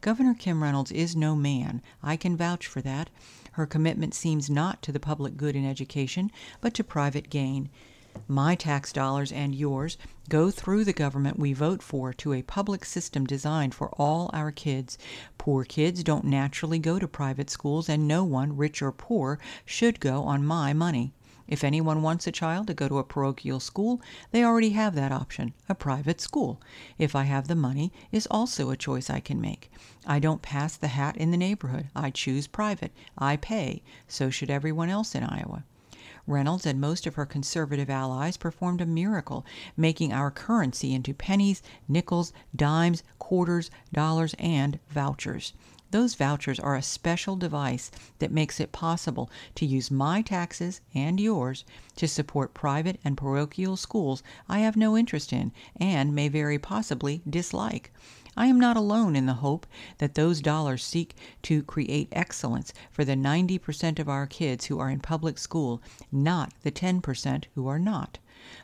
[0.00, 1.80] Governor Kim Reynolds is no Mann.
[2.02, 3.08] I can vouch for that.
[3.52, 7.68] Her commitment seems not to the public good in education, but to private gain.
[8.28, 9.98] My tax dollars and yours
[10.28, 14.50] go through the government we vote for to a public system designed for all our
[14.50, 14.96] kids.
[15.38, 20.00] Poor kids don't naturally go to private schools, and no one, rich or poor, should
[20.00, 21.12] go on my money.
[21.48, 25.12] If anyone wants a child to go to a parochial school, they already have that
[25.12, 26.60] option a private school.
[26.98, 29.70] If I have the money, is also a choice I can make.
[30.06, 31.88] I don't pass the hat in the neighborhood.
[31.94, 32.92] I choose private.
[33.18, 33.82] I pay.
[34.06, 35.64] So should everyone else in Iowa.
[36.26, 39.44] Reynolds and most of her conservative allies performed a miracle,
[39.76, 45.52] making our currency into pennies, nickels, dimes, quarters, dollars, and vouchers.
[45.90, 51.20] Those vouchers are a special device that makes it possible to use my taxes and
[51.20, 51.64] yours
[51.96, 57.20] to support private and parochial schools I have no interest in and may very possibly
[57.28, 57.92] dislike.
[58.34, 59.66] I am not alone in the hope
[59.98, 64.64] that those dollars seek to create excellence for the 90 per cent of our kids
[64.64, 68.18] who are in public school, not the 10 per cent who are not.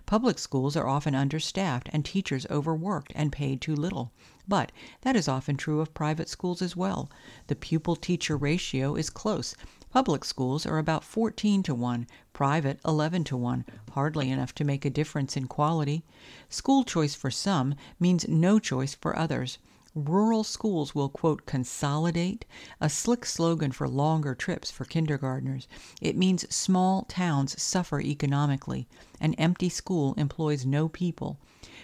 [0.06, 4.10] Public schools are often understaffed and teachers overworked and paid too little.
[4.48, 7.10] But that is often true of private schools as well.
[7.48, 9.54] The pupil teacher ratio is close.
[9.98, 14.84] Public schools are about 14 to 1, private 11 to 1, hardly enough to make
[14.84, 16.04] a difference in quality.
[16.48, 19.58] School choice for some means no choice for others.
[19.96, 22.44] Rural schools will quote consolidate,
[22.80, 25.66] a slick slogan for longer trips for kindergartners.
[26.00, 28.86] It means small towns suffer economically.
[29.20, 31.40] An empty school employs no people.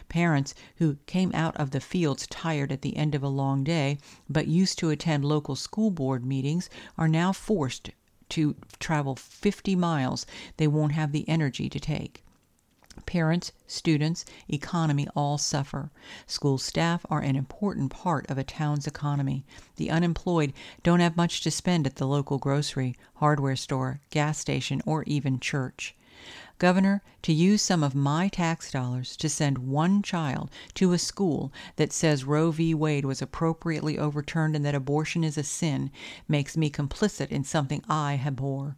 [0.09, 3.99] Parents who came out of the fields tired at the end of a long day,
[4.31, 7.91] but used to attend local school board meetings, are now forced
[8.35, 12.25] to travel 50 miles they won't have the energy to take.
[13.07, 15.91] Parents, students, economy all suffer.
[16.27, 19.45] School staff are an important part of a town's economy.
[19.77, 24.83] The unemployed don't have much to spend at the local grocery, hardware store, gas station,
[24.85, 25.95] or even church.
[26.59, 31.53] Governor, to use some of my tax dollars to send one child to a school
[31.77, 32.75] that says Roe v.
[32.75, 35.91] Wade was appropriately overturned and that abortion is a sin
[36.29, 38.77] makes me complicit in something I abhor.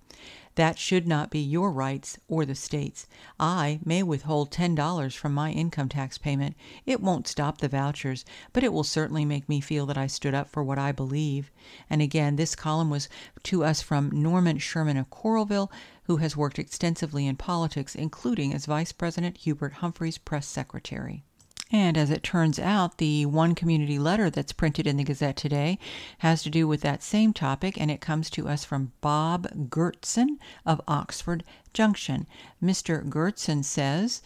[0.57, 3.07] That should not be your rights or the state's.
[3.39, 6.57] I may withhold $10 from my income tax payment.
[6.87, 10.35] It won't stop the vouchers, but it will certainly make me feel that I stood
[10.35, 11.51] up for what I believe.
[11.91, 13.11] And again, this column was
[13.45, 15.71] to us from Norman Sherman of Coralville,
[16.05, 21.23] who has worked extensively in politics, including as Vice President Hubert Humphrey's press secretary.
[21.73, 25.81] And as it turns out, the one community letter that's printed in the Gazette today
[26.19, 30.39] has to do with that same topic, and it comes to us from Bob Gertson
[30.65, 31.43] of Oxford
[31.75, 32.29] Junction.
[32.63, 33.05] Mr.
[33.09, 34.23] Gertson says,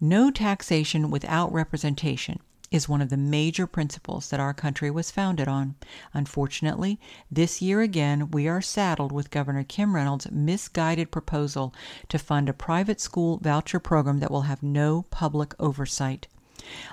[0.00, 2.40] No taxation without representation
[2.72, 5.76] is one of the major principles that our country was founded on.
[6.14, 6.98] Unfortunately,
[7.30, 11.72] this year again we are saddled with Governor Kim Reynolds' misguided proposal
[12.08, 16.26] to fund a private school voucher program that will have no public oversight.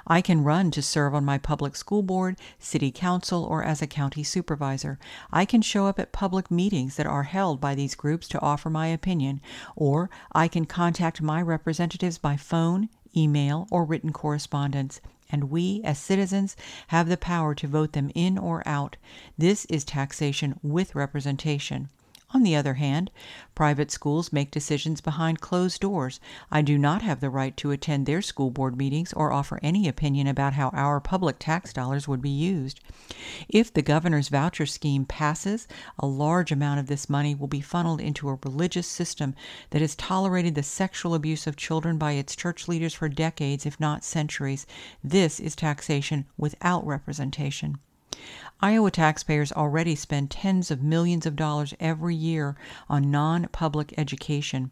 [0.08, 3.88] I can run to serve on my public school board, city council, or as a
[3.88, 5.00] county supervisor.
[5.32, 8.70] I can show up at public meetings that are held by these groups to offer
[8.70, 9.42] my opinion,
[9.76, 16.00] or I can contact my representatives by phone, email, or written correspondence and we, as
[16.00, 16.56] citizens,
[16.88, 18.98] have the power to vote them in or out.
[19.38, 21.90] This is taxation with representation.
[22.32, 23.10] On the other hand,
[23.56, 26.20] private schools make decisions behind closed doors.
[26.52, 29.88] I do not have the right to attend their school board meetings or offer any
[29.88, 32.82] opinion about how our public tax dollars would be used.
[33.48, 38.00] If the governor's voucher scheme passes, a large amount of this money will be funneled
[38.00, 39.34] into a religious system
[39.72, 43.80] that has tolerated the sexual abuse of children by its church leaders for decades, if
[43.80, 44.68] not centuries.
[45.04, 47.80] This is taxation without representation.
[48.60, 52.58] Iowa taxpayers already spend tens of millions of dollars every year
[52.90, 54.72] on non public education.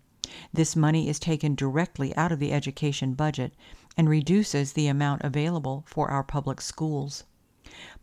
[0.51, 3.53] This money is taken directly out of the education budget
[3.95, 7.23] and reduces the amount available for our public schools.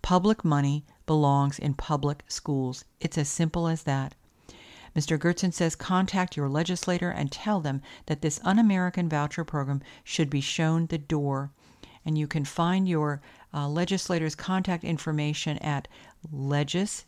[0.00, 2.86] Public money belongs in public schools.
[3.00, 4.14] It's as simple as that.
[4.96, 5.18] Mr.
[5.18, 10.30] Gertson says contact your legislator and tell them that this un American voucher program should
[10.30, 11.50] be shown the door.
[12.04, 13.20] And you can find your
[13.52, 15.88] uh, legislators' contact information at
[16.30, 17.02] legis.iowa.gov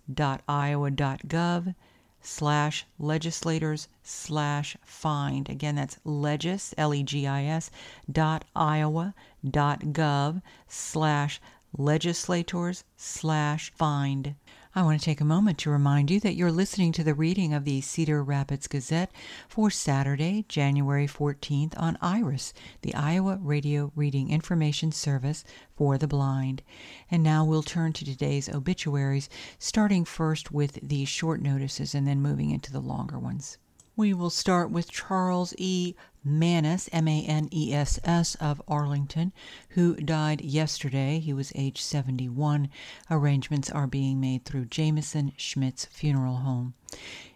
[2.23, 5.49] slash legislators slash find.
[5.49, 7.71] Again, that's legis, L-E-G-I-S,
[8.11, 9.15] dot Iowa
[9.49, 11.41] dot gov slash
[11.77, 14.35] legislators slash find.
[14.77, 17.55] I want to take a moment to remind you that you're listening to the reading
[17.55, 19.11] of the Cedar Rapids Gazette
[19.49, 26.62] for Saturday, January 14th on IRIS, the Iowa Radio Reading Information Service for the Blind.
[27.11, 32.21] And now we'll turn to today's obituaries, starting first with the short notices and then
[32.21, 33.57] moving into the longer ones.
[33.99, 35.95] We will start with Charles E.
[36.23, 39.33] Maness, M A N E S S, of Arlington,
[39.71, 41.19] who died yesterday.
[41.19, 42.69] He was age 71.
[43.11, 46.75] Arrangements are being made through Jameson Schmitz Funeral Home.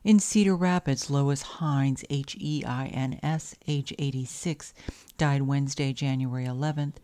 [0.04, 4.74] In Cedar Rapids, Lois Heins, H E I N S, age 86,
[5.16, 6.96] died Wednesday, January 11th.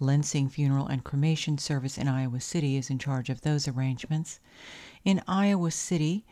[0.00, 4.38] Lensing Funeral and Cremation Service in Iowa City is in charge of those arrangements.
[5.04, 6.24] In Iowa City,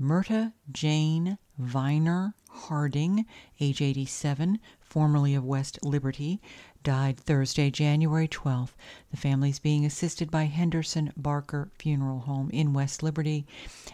[0.00, 3.26] Myrta Jane Viner Harding,
[3.60, 6.40] age 87, formerly of West Liberty,
[6.82, 8.72] died Thursday, January 12th.
[9.10, 13.46] The family is being assisted by Henderson Barker Funeral Home in West Liberty.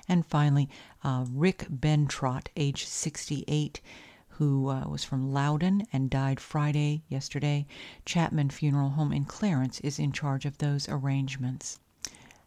[0.09, 0.69] And finally,
[1.05, 3.81] uh, Rick Bentrott, age 68,
[4.39, 7.67] who uh, was from Lowden and died Friday, yesterday.
[8.05, 11.81] Chapman Funeral Home in Clarence is in charge of those arrangements.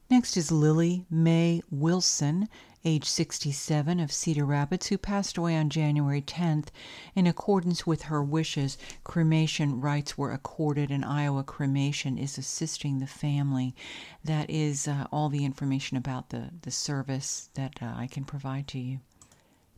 [0.10, 2.50] Next is Lily Mae Wilson,
[2.84, 6.68] age 67, of Cedar Rapids, who passed away on January 10th.
[7.16, 13.08] In accordance with her wishes, cremation rites were accorded, and Iowa Cremation is assisting the
[13.08, 13.76] family.
[14.24, 18.68] That is uh, all the information about the, the service that uh, I can provide
[18.70, 19.00] to you.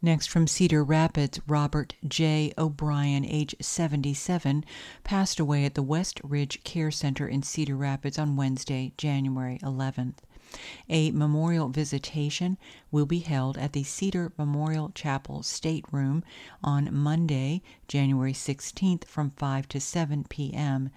[0.01, 2.51] Next, from Cedar Rapids, Robert J.
[2.57, 4.65] O'Brien, age 77,
[5.05, 10.17] passed away at the West Ridge Care Center in Cedar Rapids on Wednesday, January 11th.
[10.89, 12.57] A memorial visitation
[12.91, 16.23] will be held at the Cedar Memorial Chapel stateroom
[16.63, 20.89] on Monday, January 16th from 5 to 7 p.m.,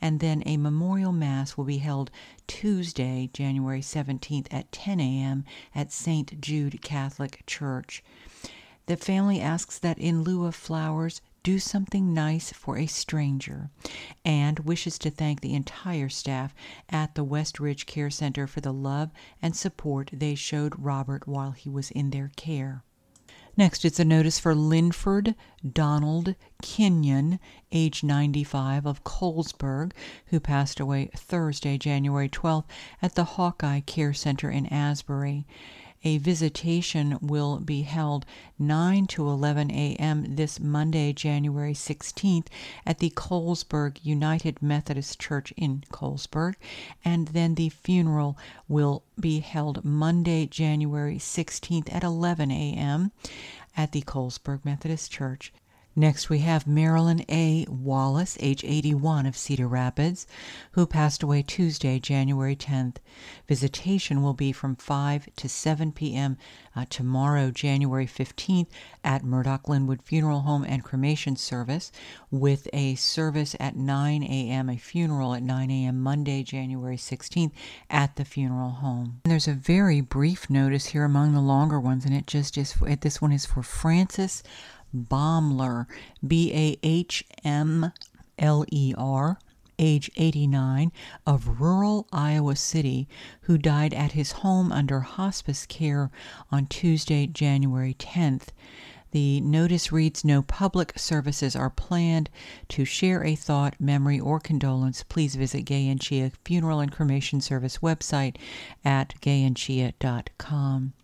[0.00, 2.10] and then a memorial mass will be held
[2.46, 5.44] Tuesday, January 17th at 10 a.m.
[5.74, 6.40] at St.
[6.40, 8.02] Jude Catholic Church.
[8.86, 13.70] The family asks that in lieu of flowers, do something nice for a stranger,
[14.24, 16.54] and wishes to thank the entire staff
[16.88, 21.52] at the West Ridge Care Center for the love and support they showed Robert while
[21.52, 22.82] he was in their care.
[23.56, 25.36] Next, it's a notice for Linford
[25.70, 27.38] Donald Kenyon,
[27.70, 29.92] age 95, of Colesburg,
[30.26, 32.64] who passed away Thursday, January 12th,
[33.00, 35.46] at the Hawkeye Care Center in Asbury.
[36.06, 38.26] A visitation will be held
[38.58, 40.36] 9 to 11 a.m.
[40.36, 42.48] this Monday, January 16th,
[42.84, 46.56] at the Colesburg United Methodist Church in Colesburg,
[47.06, 48.36] and then the funeral
[48.68, 53.10] will be held Monday, January 16th at 11 a.m.
[53.74, 55.54] at the Colesburg Methodist Church.
[55.96, 57.66] Next, we have Marilyn A.
[57.68, 60.26] Wallace, age 81, of Cedar Rapids,
[60.72, 62.96] who passed away Tuesday, January 10th.
[63.46, 66.36] Visitation will be from 5 to 7 p.m.
[66.74, 68.66] Uh, tomorrow, January 15th,
[69.04, 71.92] at Murdoch Linwood Funeral Home and Cremation Service,
[72.28, 76.00] with a service at 9 a.m., a funeral at 9 a.m.
[76.00, 77.52] Monday, January 16th,
[77.88, 79.20] at the funeral home.
[79.24, 82.74] And there's a very brief notice here among the longer ones, and it just is
[83.00, 84.42] this one is for Francis
[84.94, 85.86] Bahmler,
[86.26, 87.92] B A H M
[88.38, 89.38] L E R,
[89.78, 90.92] age 89,
[91.26, 93.08] of rural Iowa City,
[93.42, 96.10] who died at his home under hospice care
[96.50, 98.48] on Tuesday, January 10th.
[99.14, 102.30] The notice reads No public services are planned.
[102.70, 107.40] To share a thought, memory, or condolence, please visit Gay and Ciha Funeral and Cremation
[107.40, 108.36] Service website
[108.84, 110.94] at gayandciha.com.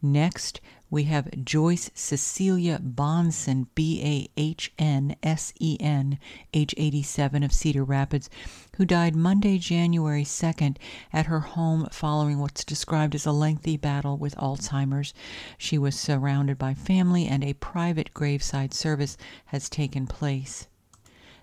[0.00, 6.18] Next, we have Joyce Cecilia Bahnsen, B A H N S E N,
[6.52, 8.28] age 87 of Cedar Rapids,
[8.76, 10.76] who died Monday, January 2nd
[11.12, 15.14] at her home following what's described as a lengthy battle with Alzheimer's.
[15.56, 20.66] She was surrounded by family, and a private graveside service has taken place.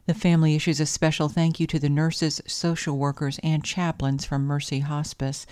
[0.07, 4.45] The family issues a special thank you to the nurses, social workers, and chaplains from
[4.45, 5.45] Mercy Hospice.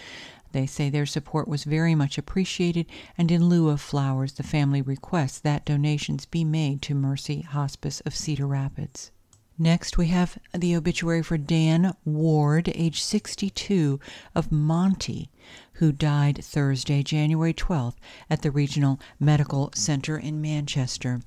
[0.56, 2.86] They say their support was very much appreciated,
[3.18, 8.00] and in lieu of flowers, the family requests that donations be made to Mercy Hospice
[8.06, 9.12] of Cedar Rapids.
[9.58, 14.00] Next, we have the obituary for Dan Ward, age 62,
[14.34, 15.30] of Monti,
[15.74, 17.96] who died Thursday, January 12th,
[18.30, 21.20] at the Regional Medical Center in Manchester.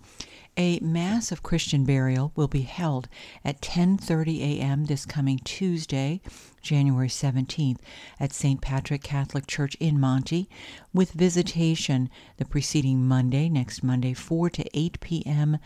[0.57, 3.09] A mass of Christian burial will be held
[3.45, 4.87] at 10:30 a.m.
[4.87, 6.20] this coming Tuesday,
[6.69, 7.79] January 17th,
[8.21, 8.61] at St.
[8.61, 10.51] Patrick Catholic Church in Monti,
[10.93, 15.59] with visitation the preceding Monday, next Monday, 4 to 8 p.m.,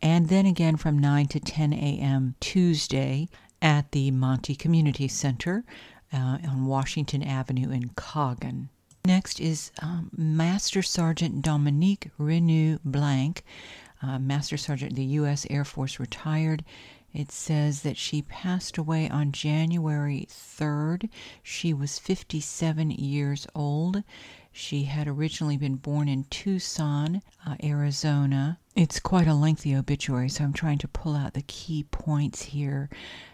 [0.00, 2.34] and then again from 9 to 10 a.m.
[2.40, 3.28] Tuesday
[3.60, 5.64] at the Monti Community Center
[6.12, 8.70] uh, on Washington Avenue in Coggon.
[9.04, 13.44] Next is um, Master Sergeant Dominique Renew Blank,
[14.02, 15.46] uh, Master Sergeant, of the U.S.
[15.48, 16.64] Air Force, retired.
[17.12, 21.08] It says that she passed away on January 3rd.
[21.42, 24.02] She was 57 years old.
[24.52, 28.58] She had originally been born in Tucson, uh, Arizona.
[28.74, 32.88] It's quite a lengthy obituary, so I'm trying to pull out the key points here.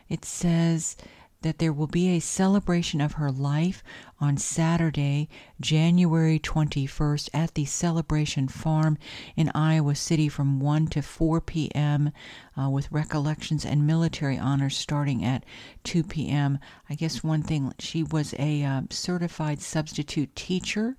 [0.09, 0.97] It says
[1.43, 3.83] that there will be a celebration of her life
[4.23, 5.29] on Saturday,
[5.61, 8.97] January 21st, at the Celebration Farm
[9.35, 12.13] in Iowa City from 1 to 4 p.m.,
[12.57, 15.45] uh, with recollections and military honors starting at
[15.83, 16.61] 2 p.m.
[16.89, 20.97] I guess one thing, she was a uh, certified substitute teacher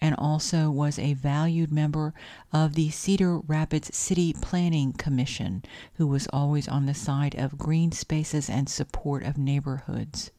[0.00, 2.14] and also was a valued member
[2.52, 5.64] of the Cedar Rapids City Planning Commission,
[5.94, 10.30] who was always on the side of green spaces and support of neighborhoods.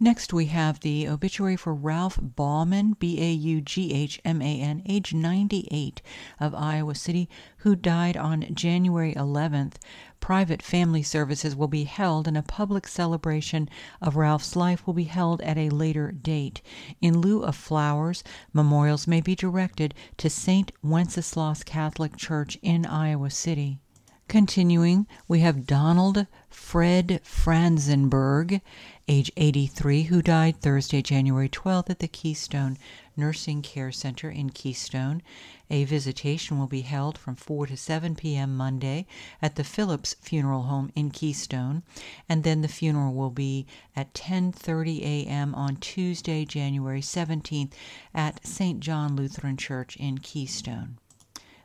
[0.00, 4.60] Next, we have the obituary for Ralph Baughman, B A U G H M A
[4.60, 6.00] N, age 98,
[6.38, 7.28] of Iowa City,
[7.58, 9.74] who died on January 11th.
[10.20, 13.68] Private family services will be held, and a public celebration
[14.00, 16.62] of Ralph's life will be held at a later date.
[17.00, 18.22] In lieu of flowers,
[18.52, 20.70] memorials may be directed to St.
[20.80, 23.80] Wenceslaus Catholic Church in Iowa City.
[24.28, 28.60] Continuing, we have Donald Fred Franzenberg,
[29.08, 32.76] age 83, who died Thursday, January 12th at the Keystone
[33.16, 35.22] Nursing Care Center in Keystone.
[35.70, 38.54] A visitation will be held from 4 to 7 p.m.
[38.54, 39.06] Monday
[39.40, 41.82] at the Phillips Funeral Home in Keystone,
[42.28, 45.54] and then the funeral will be at 10:30 a.m.
[45.54, 47.72] on Tuesday, January 17th
[48.14, 48.78] at St.
[48.80, 50.98] John Lutheran Church in Keystone.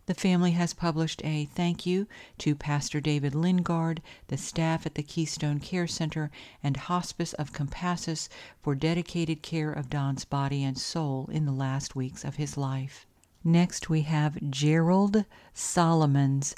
[0.05, 2.07] The family has published a thank you
[2.39, 6.29] to Pastor David Lingard, the staff at the Keystone Care Center,
[6.61, 8.27] and Hospice of Compassus
[8.61, 13.07] for dedicated care of Don's body and soul in the last weeks of his life.
[13.45, 15.23] Next, we have Gerald
[15.53, 16.53] Solomons,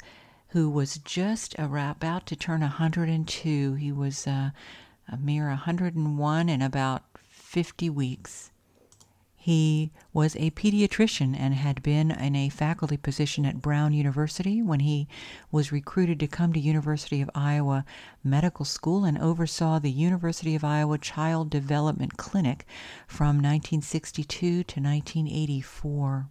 [0.48, 3.74] who was just about to turn 102.
[3.74, 4.50] He was uh,
[5.06, 8.50] a mere 101 in about 50 weeks.
[9.46, 14.80] He was a pediatrician and had been in a faculty position at Brown University when
[14.80, 15.06] he
[15.52, 17.84] was recruited to come to University of Iowa
[18.24, 22.66] Medical School and oversaw the University of Iowa Child Development Clinic
[23.06, 26.28] from 1962 to 1984.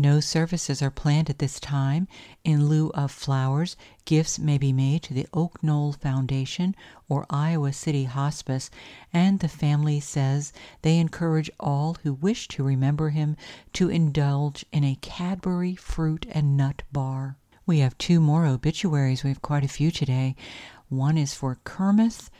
[0.00, 2.06] No services are planned at this time.
[2.44, 6.76] In lieu of flowers, gifts may be made to the Oak Knoll Foundation
[7.08, 8.70] or Iowa City Hospice,
[9.12, 13.36] and the family says they encourage all who wish to remember him
[13.72, 17.36] to indulge in a Cadbury fruit and nut bar.
[17.66, 19.24] We have two more obituaries.
[19.24, 20.36] We have quite a few today.
[20.88, 22.30] One is for Kermith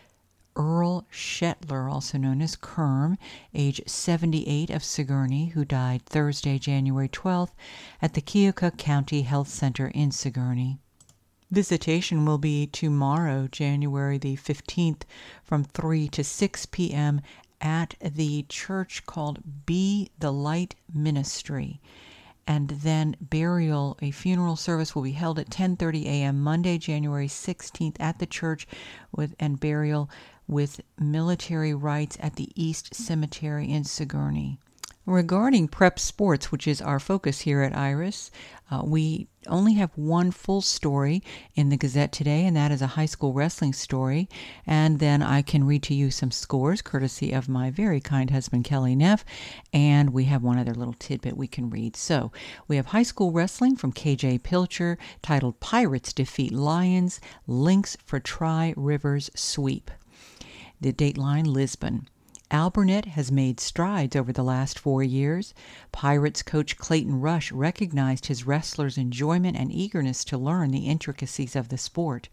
[0.58, 3.16] Earl Shetler, also known as Kerm,
[3.54, 7.52] age 78 of Sigourney, who died Thursday, January 12th
[8.02, 10.78] at the Keokuk County Health Center in Sigourney.
[11.50, 15.02] Visitation will be tomorrow, January the 15th,
[15.44, 17.20] from 3 to 6 p.m.
[17.60, 21.80] at the church called Be the Light Ministry
[22.48, 26.40] and then burial a funeral service will be held at 10:30 a.m.
[26.40, 28.66] Monday January 16th at the church
[29.12, 30.08] with and burial
[30.48, 34.58] with military rites at the East Cemetery in Sigourney.
[35.08, 38.30] Regarding prep sports, which is our focus here at Iris,
[38.70, 41.22] uh, we only have one full story
[41.54, 44.28] in the Gazette today, and that is a high school wrestling story.
[44.66, 48.64] And then I can read to you some scores, courtesy of my very kind husband,
[48.64, 49.24] Kelly Neff.
[49.72, 51.96] And we have one other little tidbit we can read.
[51.96, 52.30] So
[52.66, 58.74] we have high school wrestling from KJ Pilcher titled Pirates Defeat Lions, Lynx for Tri
[58.76, 59.90] Rivers Sweep.
[60.80, 62.08] The dateline Lisbon.
[62.52, 65.52] Alburnett has made strides over the last four years.
[65.90, 71.68] Pirates coach Clayton Rush recognized his wrestlers' enjoyment and eagerness to learn the intricacies of
[71.68, 72.28] the sport.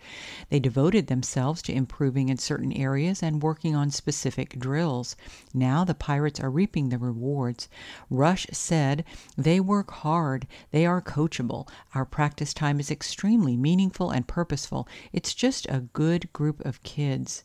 [0.49, 5.15] They devoted themselves to improving in certain areas and working on specific drills.
[5.51, 7.67] Now the Pirates are reaping the rewards.
[8.11, 9.03] Rush said,
[9.35, 10.45] They work hard.
[10.69, 11.67] They are coachable.
[11.95, 14.87] Our practice time is extremely meaningful and purposeful.
[15.11, 17.43] It's just a good group of kids.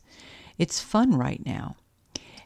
[0.61, 1.75] It's fun right now.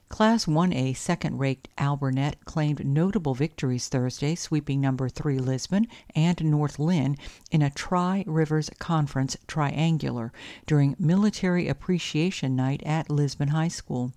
[0.08, 5.86] Class 1A second rate Alburnett claimed notable victories Thursday, sweeping number 3 Lisbon
[6.16, 7.18] and North Linn
[7.52, 10.32] in a Tri Rivers Conference triangular
[10.66, 14.14] during Military Appreciation Night at Lisbon High School.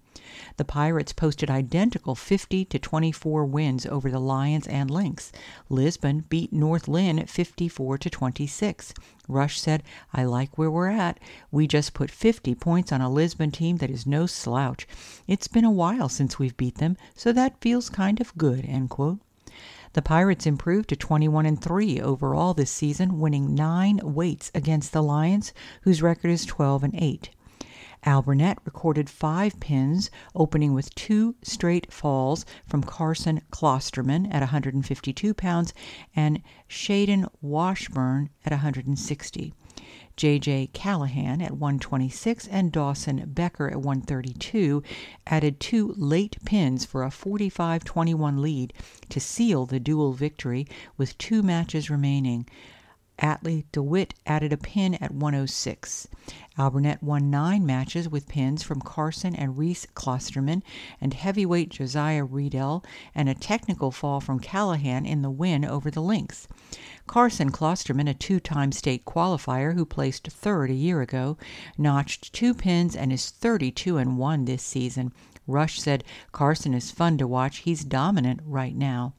[0.57, 5.33] The Pirates posted identical 50 to 24 wins over the Lions and Lynx.
[5.69, 8.95] Lisbon beat North Linn 54 to 26.
[9.29, 11.21] Rush said, I like where we're at.
[11.51, 14.87] We just put 50 points on a Lisbon team that is no slouch.
[15.27, 18.91] It's been a while since we've beat them, so that feels kind of good, end
[18.91, 19.19] quote.
[19.95, 25.03] The Pirates improved to 21 and 3 overall this season, winning 9 weights against the
[25.03, 25.53] Lions,
[25.83, 27.31] whose record is 12 and 8.
[28.05, 35.75] Alburnett recorded five pins, opening with two straight falls from Carson Klosterman at 152 pounds
[36.15, 39.55] and Shaden Washburn at 160.
[40.19, 40.71] J.J.
[40.73, 44.83] Callahan at 126 and Dawson Becker at 132
[45.29, 48.73] added two late pins for a 45 21 lead
[49.11, 52.47] to seal the dual victory with two matches remaining.
[53.19, 56.09] Atlee DeWitt added a pin at 106.
[56.59, 60.63] Alburnett won nine matches with pins from Carson and Reese Klosterman
[61.01, 66.03] and heavyweight Josiah Riedel and a technical fall from Callahan in the win over the
[66.03, 66.49] Lynx.
[67.07, 71.39] Carson Klosterman, a two-time state qualifier who placed third a year ago,
[71.77, 75.13] notched two pins and is 32 and 1 this season,
[75.49, 77.59] Rush said, Carson is fun to watch.
[77.59, 79.15] He's dominant right now.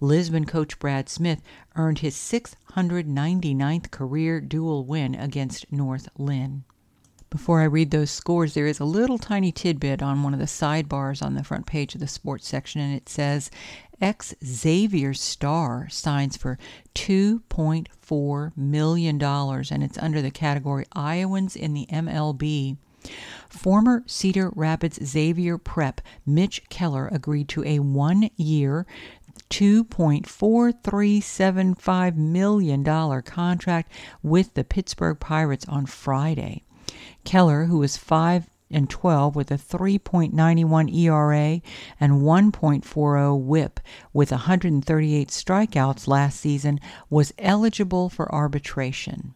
[0.00, 1.42] Lisbon coach Brad Smith
[1.76, 6.64] earned his 699th career dual win against North Linn.
[7.28, 10.46] Before I read those scores, there is a little tiny tidbit on one of the
[10.46, 13.50] sidebars on the front page of the sports section, and it says
[14.00, 16.56] ex Xavier star signs for
[16.94, 22.78] $2.4 million, and it's under the category Iowans in the MLB.
[23.48, 28.86] Former Cedar Rapids Xavier Prep Mitch Keller agreed to a one year,
[29.50, 33.92] $2.4375 million contract
[34.22, 36.64] with the Pittsburgh Pirates on Friday.
[37.24, 41.60] Keller, who was 5 and 12 with a 3.91 ERA
[42.00, 43.78] and 1.40 WHIP
[44.12, 49.35] with 138 strikeouts last season, was eligible for arbitration.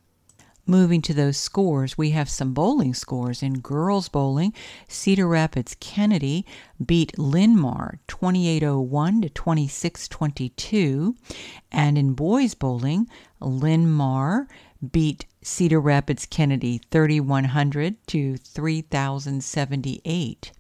[0.67, 3.43] Moving to those scores, we have some bowling scores.
[3.43, 4.55] In girls bowling,
[4.89, 6.47] Cedar Rapids Kennedy
[6.85, 11.17] beat Linn-Mar 2801 to 2622,
[11.73, 13.09] and in boys bowling,
[13.41, 14.47] Linn-Mar
[14.93, 20.53] beat Cedar Rapids Kennedy 3100 to 3078.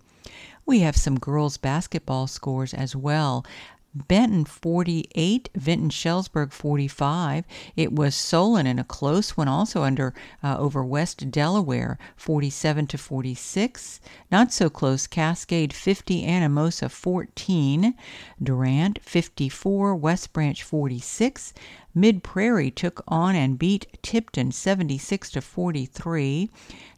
[0.66, 3.46] We have some girls basketball scores as well.
[3.92, 7.44] Benton 48, Vinton Shellsburg 45.
[7.74, 10.14] It was Solon in a close one also under
[10.44, 14.00] uh, over West Delaware 47 to 46.
[14.30, 17.94] Not so close Cascade 50, Anamosa 14.
[18.40, 21.52] Durant 54, West Branch 46.
[21.92, 26.48] Mid Prairie took on and beat Tipton 76 to 43.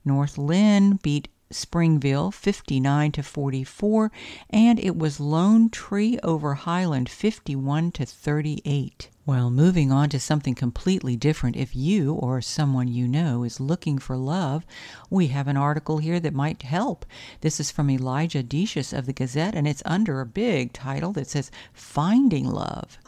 [0.05, 4.11] North Linn beat Springville 59 to 44
[4.50, 9.09] and it was Lone Tree over Highland 51 to 38.
[9.24, 13.98] Well, moving on to something completely different, if you or someone you know is looking
[13.98, 14.66] for love,
[15.11, 17.07] we have an article here that might help.
[17.40, 21.28] This is from Elijah Decious of the Gazette, and it's under a big title that
[21.28, 22.98] says Finding Love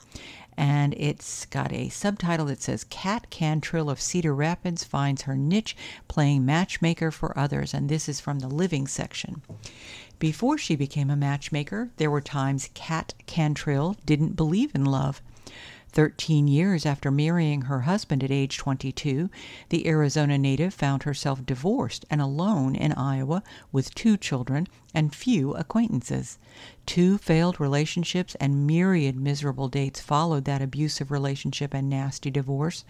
[0.56, 5.76] and it's got a subtitle that says Cat Cantrill of Cedar Rapids finds her niche
[6.08, 9.42] playing matchmaker for others, and this is from the living section.
[10.18, 15.20] Before she became a matchmaker, there were times Cat Cantrill didn't believe in love.
[15.94, 19.30] Thirteen years after marrying her husband at age 22,
[19.68, 25.54] the Arizona native found herself divorced and alone in Iowa with two children and few
[25.54, 26.36] acquaintances.
[26.84, 32.84] Two failed relationships and myriad miserable dates followed that abusive relationship and nasty divorce.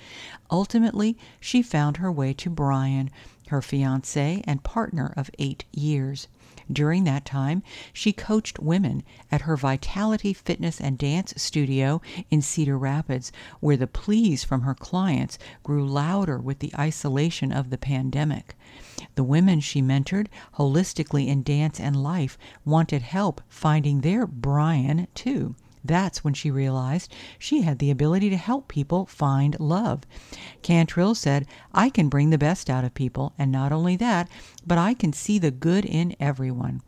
[0.51, 3.11] Ultimately, she found her way to Brian,
[3.49, 6.27] her fiance and partner of eight years.
[6.73, 7.63] During that time,
[7.93, 12.01] she coached women at her Vitality Fitness and Dance Studio
[12.31, 17.71] in Cedar Rapids, where the pleas from her clients grew louder with the isolation of
[17.71, 18.57] the pandemic.
[19.15, 25.55] The women she mentored, holistically in dance and life, wanted help finding their Brian, too.
[25.85, 30.05] That's when she realized she had the ability to help people find love.
[30.63, 34.29] Cantrill said, I can bring the best out of people, and not only that,
[34.67, 36.81] but I can see the good in everyone.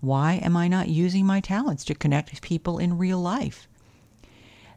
[0.00, 3.67] Why am I not using my talents to connect people in real life?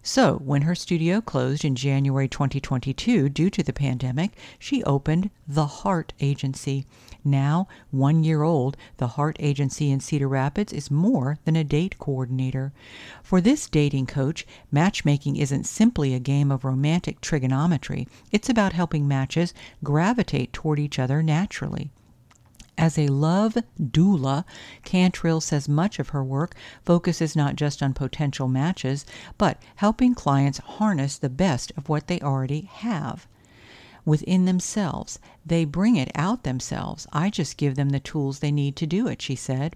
[0.04, 5.68] So, when her studio closed in January 2022 due to the pandemic, she opened The
[5.68, 6.88] Heart Agency.
[7.24, 11.99] Now, one year old, The Heart Agency in Cedar Rapids is more than a date
[11.99, 12.74] coordinator.
[13.22, 19.08] For this dating coach, matchmaking isn't simply a game of romantic trigonometry, it's about helping
[19.08, 21.91] matches gravitate toward each other naturally.
[22.82, 24.44] As a love doula,
[24.84, 29.06] Cantrill says much of her work focuses not just on potential matches,
[29.38, 33.28] but helping clients harness the best of what they already have
[34.04, 35.20] within themselves.
[35.46, 37.06] They bring it out themselves.
[37.14, 39.76] I just give them the tools they need to do it, she said.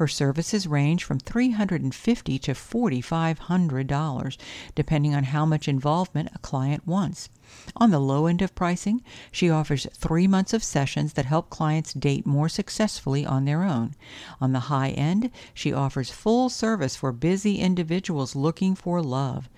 [0.00, 4.36] Her services range from 350 to $4,500,
[4.74, 7.28] depending on how much involvement a client wants.
[7.76, 11.92] On the low end of pricing, she offers three months of sessions that help clients
[11.92, 13.94] date more successfully on their own.
[14.40, 19.50] On the high end, she offers full service for busy individuals looking for love.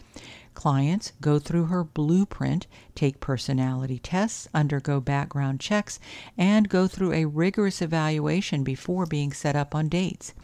[0.54, 5.98] Clients go through her blueprint, take personality tests, undergo background checks,
[6.36, 10.34] and go through a rigorous evaluation before being set up on dates.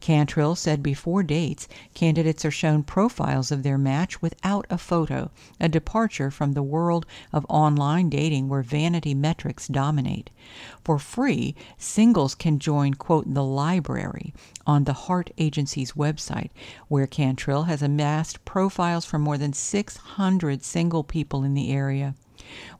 [0.00, 5.30] Cantrill said before dates, candidates are shown profiles of their match without a photo,
[5.60, 10.30] a departure from the world of online dating where vanity metrics dominate.
[10.84, 14.32] For free, singles can join, quote, the library
[14.66, 16.50] on the Heart Agency's website,
[16.88, 22.14] where Cantrill has amassed profiles from more than 600 single people in the area.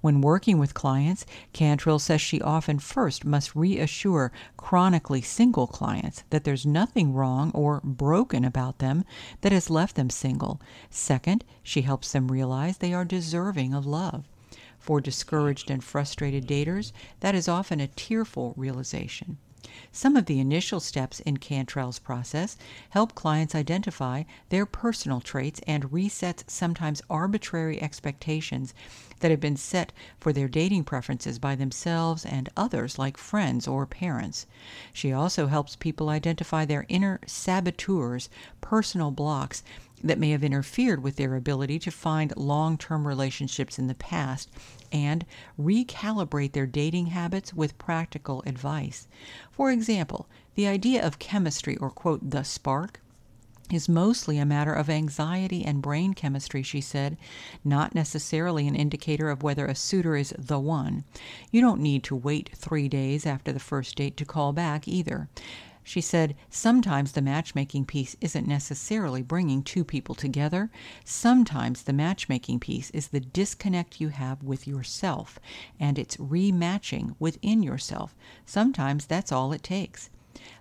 [0.00, 6.44] When working with clients, Cantrill says she often first must reassure chronically single clients that
[6.44, 9.04] there's nothing wrong or broken about them
[9.40, 10.60] that has left them single.
[10.90, 14.28] Second, she helps them realize they are deserving of love.
[14.78, 19.38] For discouraged and frustrated daters, that is often a tearful realization.
[19.92, 22.56] Some of the initial steps in Cantrill's process
[22.90, 28.74] help clients identify their personal traits and reset sometimes arbitrary expectations
[29.20, 33.86] that have been set for their dating preferences by themselves and others like friends or
[33.86, 34.46] parents.
[34.92, 38.28] She also helps people identify their inner saboteurs,
[38.60, 39.62] personal blocks
[40.02, 44.50] that may have interfered with their ability to find long term relationships in the past
[44.92, 45.24] and
[45.60, 49.08] recalibrate their dating habits with practical advice.
[49.50, 53.00] For example, the idea of chemistry or, quote, the spark
[53.72, 57.16] is mostly a matter of anxiety and brain chemistry, she said,
[57.64, 61.04] not necessarily an indicator of whether a suitor is the one.
[61.50, 65.28] You don't need to wait three days after the first date to call back either.
[65.90, 70.70] She said, Sometimes the matchmaking piece isn't necessarily bringing two people together.
[71.02, 75.38] Sometimes the matchmaking piece is the disconnect you have with yourself,
[75.80, 78.14] and it's rematching within yourself.
[78.44, 80.10] Sometimes that's all it takes.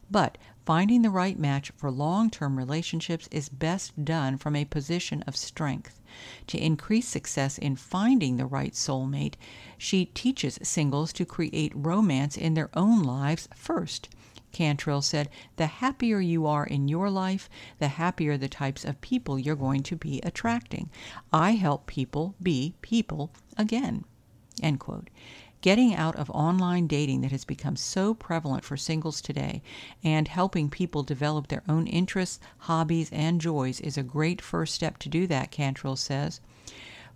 [0.09, 5.23] But finding the right match for long term relationships is best done from a position
[5.23, 5.99] of strength.
[6.47, 9.36] To increase success in finding the right soulmate,
[9.78, 14.07] she teaches singles to create romance in their own lives first.
[14.58, 17.47] Cantrill said, The happier you are in your life,
[17.78, 20.89] the happier the types of people you're going to be attracting.
[21.32, 24.03] I help people be people again.
[24.64, 25.12] End quote.
[25.62, 29.62] Getting out of online dating that has become so prevalent for singles today
[30.03, 34.97] and helping people develop their own interests, hobbies, and joys is a great first step
[34.99, 36.41] to do that, Cantrill says.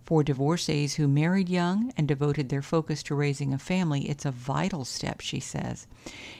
[0.04, 4.32] For divorcees who married young and devoted their focus to raising a family, it's a
[4.32, 5.86] vital step, she says.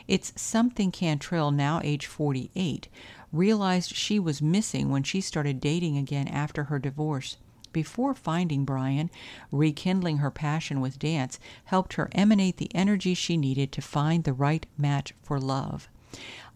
[0.08, 2.88] It's something Cantrill, now age 48,
[3.32, 7.36] realized she was missing when she started dating again after her divorce.
[7.72, 9.10] Before finding Brian,
[9.50, 14.34] rekindling her passion with dance helped her emanate the energy she needed to find the
[14.34, 15.88] right match for love.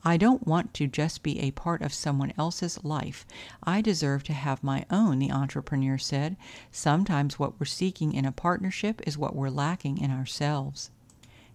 [0.07, 3.27] I don't want to just be a part of someone else's life.
[3.65, 6.37] I deserve to have my own, the entrepreneur said.
[6.71, 10.93] Sometimes what we're seeking in a partnership is what we're lacking in ourselves.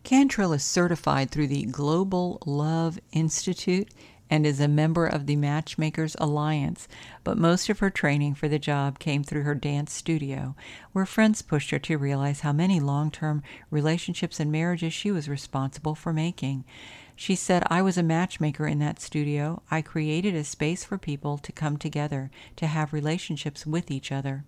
[0.04, 3.88] Cantrill is certified through the Global Love Institute
[4.30, 6.90] and is a member of the Matchmakers Alliance,
[7.24, 10.58] but most of her training for the job came through her dance studio,
[10.92, 15.30] where friends pushed her to realize how many long term relationships and marriages she was
[15.30, 16.66] responsible for making.
[17.22, 19.62] She said, I was a matchmaker in that studio.
[19.70, 24.44] I created a space for people to come together, to have relationships with each other.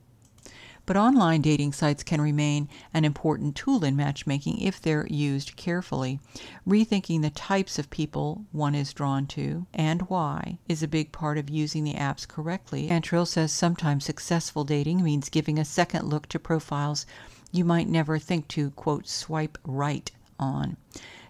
[0.88, 6.19] But online dating sites can remain an important tool in matchmaking if they're used carefully.
[6.67, 11.38] Rethinking the types of people one is drawn to and why is a big part
[11.38, 12.88] of using the apps correctly.
[12.88, 17.05] Cantrill says sometimes successful dating means giving a second look to profiles
[17.51, 20.09] you might never think to, quote, swipe right
[20.39, 20.76] on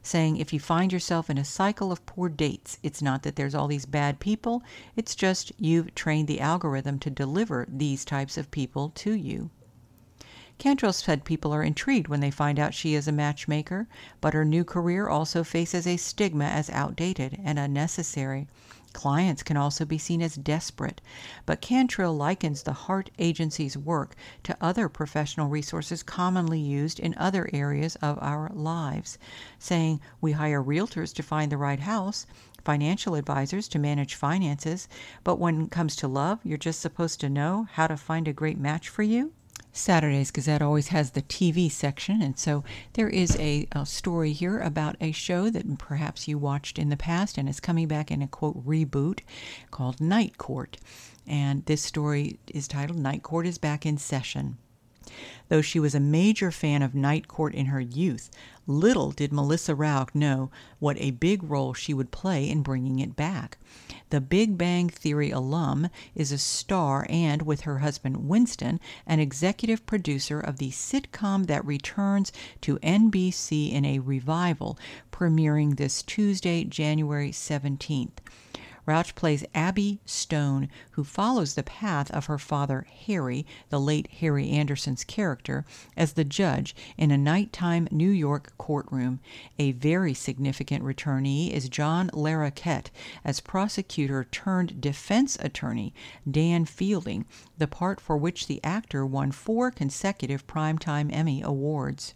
[0.04, 3.56] saying if you find yourself in a cycle of poor dates, it's not that there's
[3.56, 4.62] all these bad people,
[4.96, 9.50] it's just you've trained the algorithm to deliver these types of people to you.
[10.60, 13.88] Cantrill said people are intrigued when they find out she is a matchmaker,
[14.22, 18.48] but her new career also faces a stigma as outdated and unnecessary.
[18.94, 21.02] Clients can also be seen as desperate,
[21.46, 27.50] but Cantrill likens the Heart Agency's work to other professional resources commonly used in other
[27.52, 29.18] areas of our lives,
[29.58, 32.28] saying, We hire realtors to find the right house,
[32.64, 34.88] financial advisors to manage finances,
[35.24, 38.34] but when it comes to love, you're just supposed to know how to find a
[38.34, 39.34] great match for you?
[39.76, 42.64] Saturday's Gazette always has the TV section, and so
[42.94, 46.96] there is a, a, story here about a show that perhaps you watched in the
[46.96, 49.22] past and is coming back in a quote reboot
[49.72, 50.78] called Night Court.
[51.26, 54.58] And this story is titled Night Court is Back in Session.
[55.50, 58.30] Though she was a major fan of Night Court in her youth,
[58.66, 60.50] little did Melissa Rauch know
[60.80, 63.58] what a big role she would play in bringing it back.
[64.10, 69.86] The Big Bang Theory alum is a star and, with her husband Winston, an executive
[69.86, 74.78] producer of the sitcom that returns to NBC in a revival,
[75.12, 78.20] premiering this Tuesday, January 17th.
[78.86, 84.50] Rauch plays Abby Stone, who follows the path of her father Harry, the late Harry
[84.50, 85.66] Anderson's character,
[85.96, 89.22] as the judge in a nighttime New York courtroom.
[89.58, 92.90] A very significant returnee is John Larroquette
[93.24, 95.94] as prosecutor turned defense attorney
[96.30, 97.26] Dan Fielding,
[97.58, 102.16] the part for which the actor won four consecutive Primetime Emmy Awards.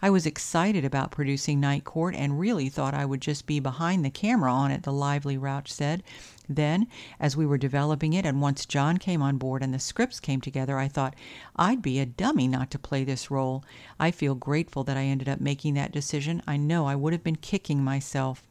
[0.00, 4.04] I was excited about producing Night Court and really thought I would just be behind
[4.04, 6.02] the camera on it, the lively Rauch said.
[6.48, 6.86] Then,
[7.18, 10.40] as we were developing it, and once John came on board and the scripts came
[10.40, 11.14] together, I thought,
[11.56, 13.64] I'd be a dummy not to play this role.
[13.98, 16.42] I feel grateful that I ended up making that decision.
[16.46, 18.44] I know I would have been kicking myself.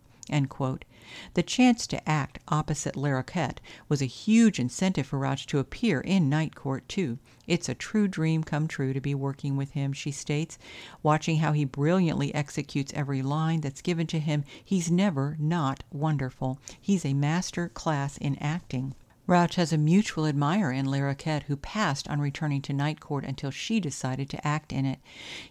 [1.35, 6.29] The chance to act opposite Larroquette was a huge incentive for Rauch to appear in
[6.29, 7.19] Night Court, too.
[7.45, 10.57] It's a true dream come true to be working with him, she states.
[11.03, 16.59] Watching how he brilliantly executes every line that's given to him, he's never not wonderful.
[16.81, 18.95] He's a master class in acting.
[19.27, 23.49] Rauch has a mutual admirer in Larroquette who passed on returning to Night Court until
[23.49, 24.99] she decided to act in it.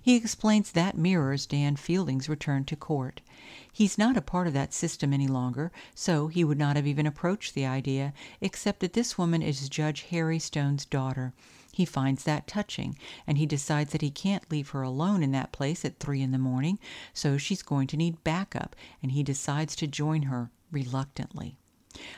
[0.01, 3.20] He explains that mirrors Dan Fielding's return to court.
[3.72, 7.05] He's not a part of that system any longer, so he would not have even
[7.05, 11.33] approached the idea, except that this woman is Judge Harry Stone's daughter.
[11.72, 12.97] He finds that touching,
[13.27, 16.31] and he decides that he can't leave her alone in that place at three in
[16.31, 16.79] the morning,
[17.12, 21.59] so she's going to need backup, and he decides to join her reluctantly.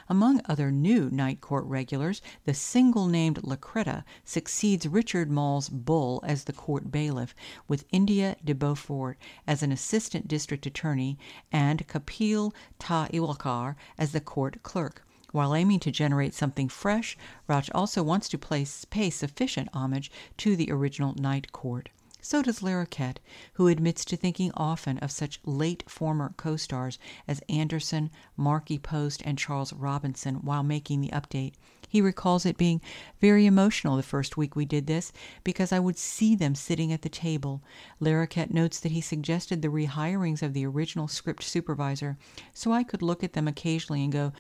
[0.09, 6.45] Among other new Night Court regulars, the single named Lacretta succeeds Richard Moll's Bull as
[6.45, 7.35] the court bailiff,
[7.69, 11.19] with India de Beaufort as an assistant district attorney
[11.53, 15.07] and Kapil Talwalkar as the court clerk.
[15.33, 20.71] While aiming to generate something fresh, Rauch also wants to pay sufficient homage to the
[20.71, 21.91] original Night Court.
[22.29, 23.19] So does Larroquette,
[23.53, 26.99] who admits to thinking often of such late former co stars
[27.29, 31.53] as Anderson, Markie Post, and Charles Robinson while making the update.
[31.89, 32.81] He recalls it being
[33.21, 35.13] very emotional the first week we did this
[35.45, 37.63] because I would see them sitting at the table.
[38.01, 42.19] Larroquette notes that he suggested the rehirings of the original script supervisor
[42.53, 44.33] so I could look at them occasionally and go,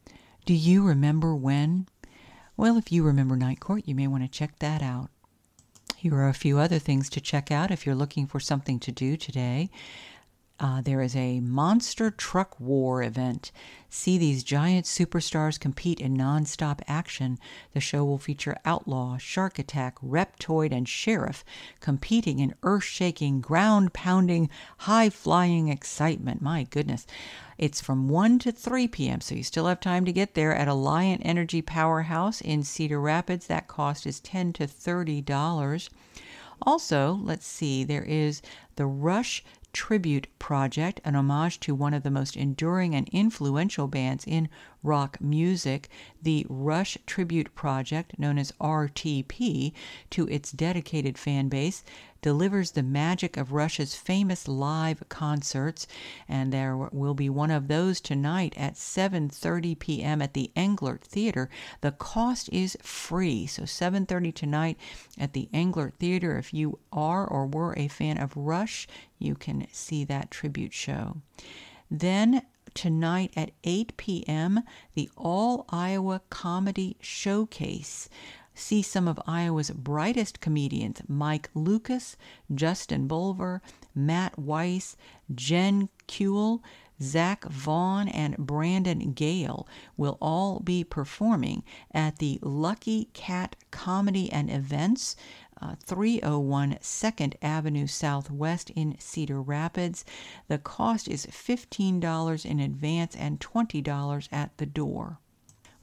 [0.44, 1.86] do you remember when?
[2.56, 5.10] Well, if you remember Night Court, you may want to check that out.
[5.98, 8.92] Here are a few other things to check out if you're looking for something to
[8.92, 9.70] do today.
[10.58, 13.52] Uh, there is a Monster Truck War event.
[13.90, 17.38] See these giant superstars compete in non-stop action.
[17.74, 21.44] The show will feature Outlaw, Shark Attack, Reptoid, and Sheriff
[21.80, 24.48] competing in earth-shaking, ground-pounding,
[24.78, 26.40] high-flying excitement.
[26.40, 27.06] My goodness.
[27.58, 30.68] It's from 1 to 3 p.m., so you still have time to get there at
[30.68, 33.46] Alliant Energy Powerhouse in Cedar Rapids.
[33.46, 35.90] That cost is 10 to $30.
[36.62, 38.40] Also, let's see, there is
[38.76, 39.44] the Rush
[39.76, 44.48] Tribute Project, an homage to one of the most enduring and influential bands in
[44.86, 45.88] rock music,
[46.22, 49.72] the Rush Tribute Project, known as RTP,
[50.10, 51.84] to its dedicated fan base,
[52.22, 55.86] delivers the magic of Rush's famous live concerts,
[56.28, 60.22] and there will be one of those tonight at 7:30 p.m.
[60.22, 61.50] at the Englert Theater.
[61.82, 64.78] The cost is free, so 7:30 tonight
[65.18, 66.38] at the Englert Theater.
[66.38, 71.16] If you are or were a fan of Rush, you can see that tribute show.
[71.90, 72.42] Then
[72.76, 74.62] tonight at 8 p.m.,
[74.94, 78.08] the All Iowa Comedy Showcase
[78.56, 82.16] see some of Iowa's brightest comedians Mike Lucas,
[82.52, 83.60] Justin Bulver,
[83.94, 84.96] Matt Weiss,
[85.34, 86.60] Jen Kuehl,
[87.00, 91.62] Zach Vaughn, and Brandon Gale will all be performing
[91.92, 95.14] at the Lucky Cat Comedy and Events.
[95.58, 100.04] Uh, 301 2nd Avenue Southwest in Cedar Rapids.
[100.48, 105.18] The cost is $15 in advance and $20 at the door.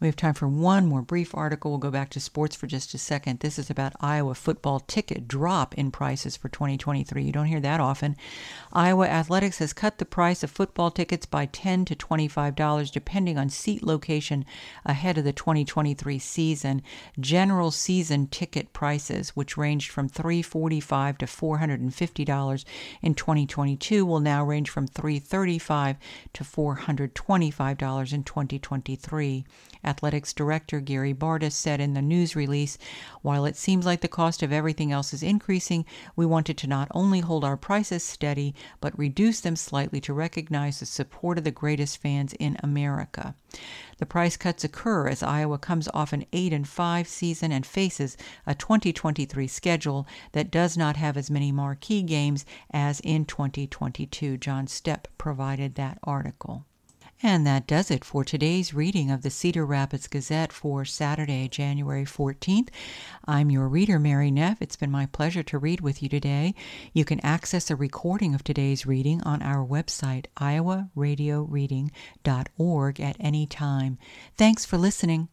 [0.03, 1.71] We have time for one more brief article.
[1.71, 3.39] We'll go back to sports for just a second.
[3.39, 7.23] This is about Iowa football ticket drop in prices for 2023.
[7.23, 8.17] You don't hear that often.
[8.73, 13.47] Iowa Athletics has cut the price of football tickets by 10 to $25 depending on
[13.47, 14.43] seat location
[14.83, 16.81] ahead of the 2023 season.
[17.17, 22.65] General season ticket prices, which ranged from 345 to $450
[23.01, 25.95] in 2022, will now range from 335
[26.33, 29.45] to $425 in 2023.
[29.83, 32.77] Athletics Director Gary Barta said in the news release
[33.21, 36.87] While it seems like the cost of everything else is increasing, we wanted to not
[36.91, 41.51] only hold our prices steady, but reduce them slightly to recognize the support of the
[41.51, 43.35] greatest fans in America.
[43.97, 48.17] The price cuts occur as Iowa comes off an 8 and 5 season and faces
[48.47, 54.37] a 2023 schedule that does not have as many marquee games as in 2022.
[54.37, 56.65] John Steppe provided that article.
[57.25, 62.03] And that does it for today's reading of the Cedar Rapids Gazette for Saturday, January
[62.03, 62.67] 14th.
[63.25, 64.61] I'm your reader, Mary Neff.
[64.61, 66.53] It's been my pleasure to read with you today.
[66.91, 73.97] You can access a recording of today's reading on our website, iowaradioreading.org, at any time.
[74.35, 75.29] Thanks for listening.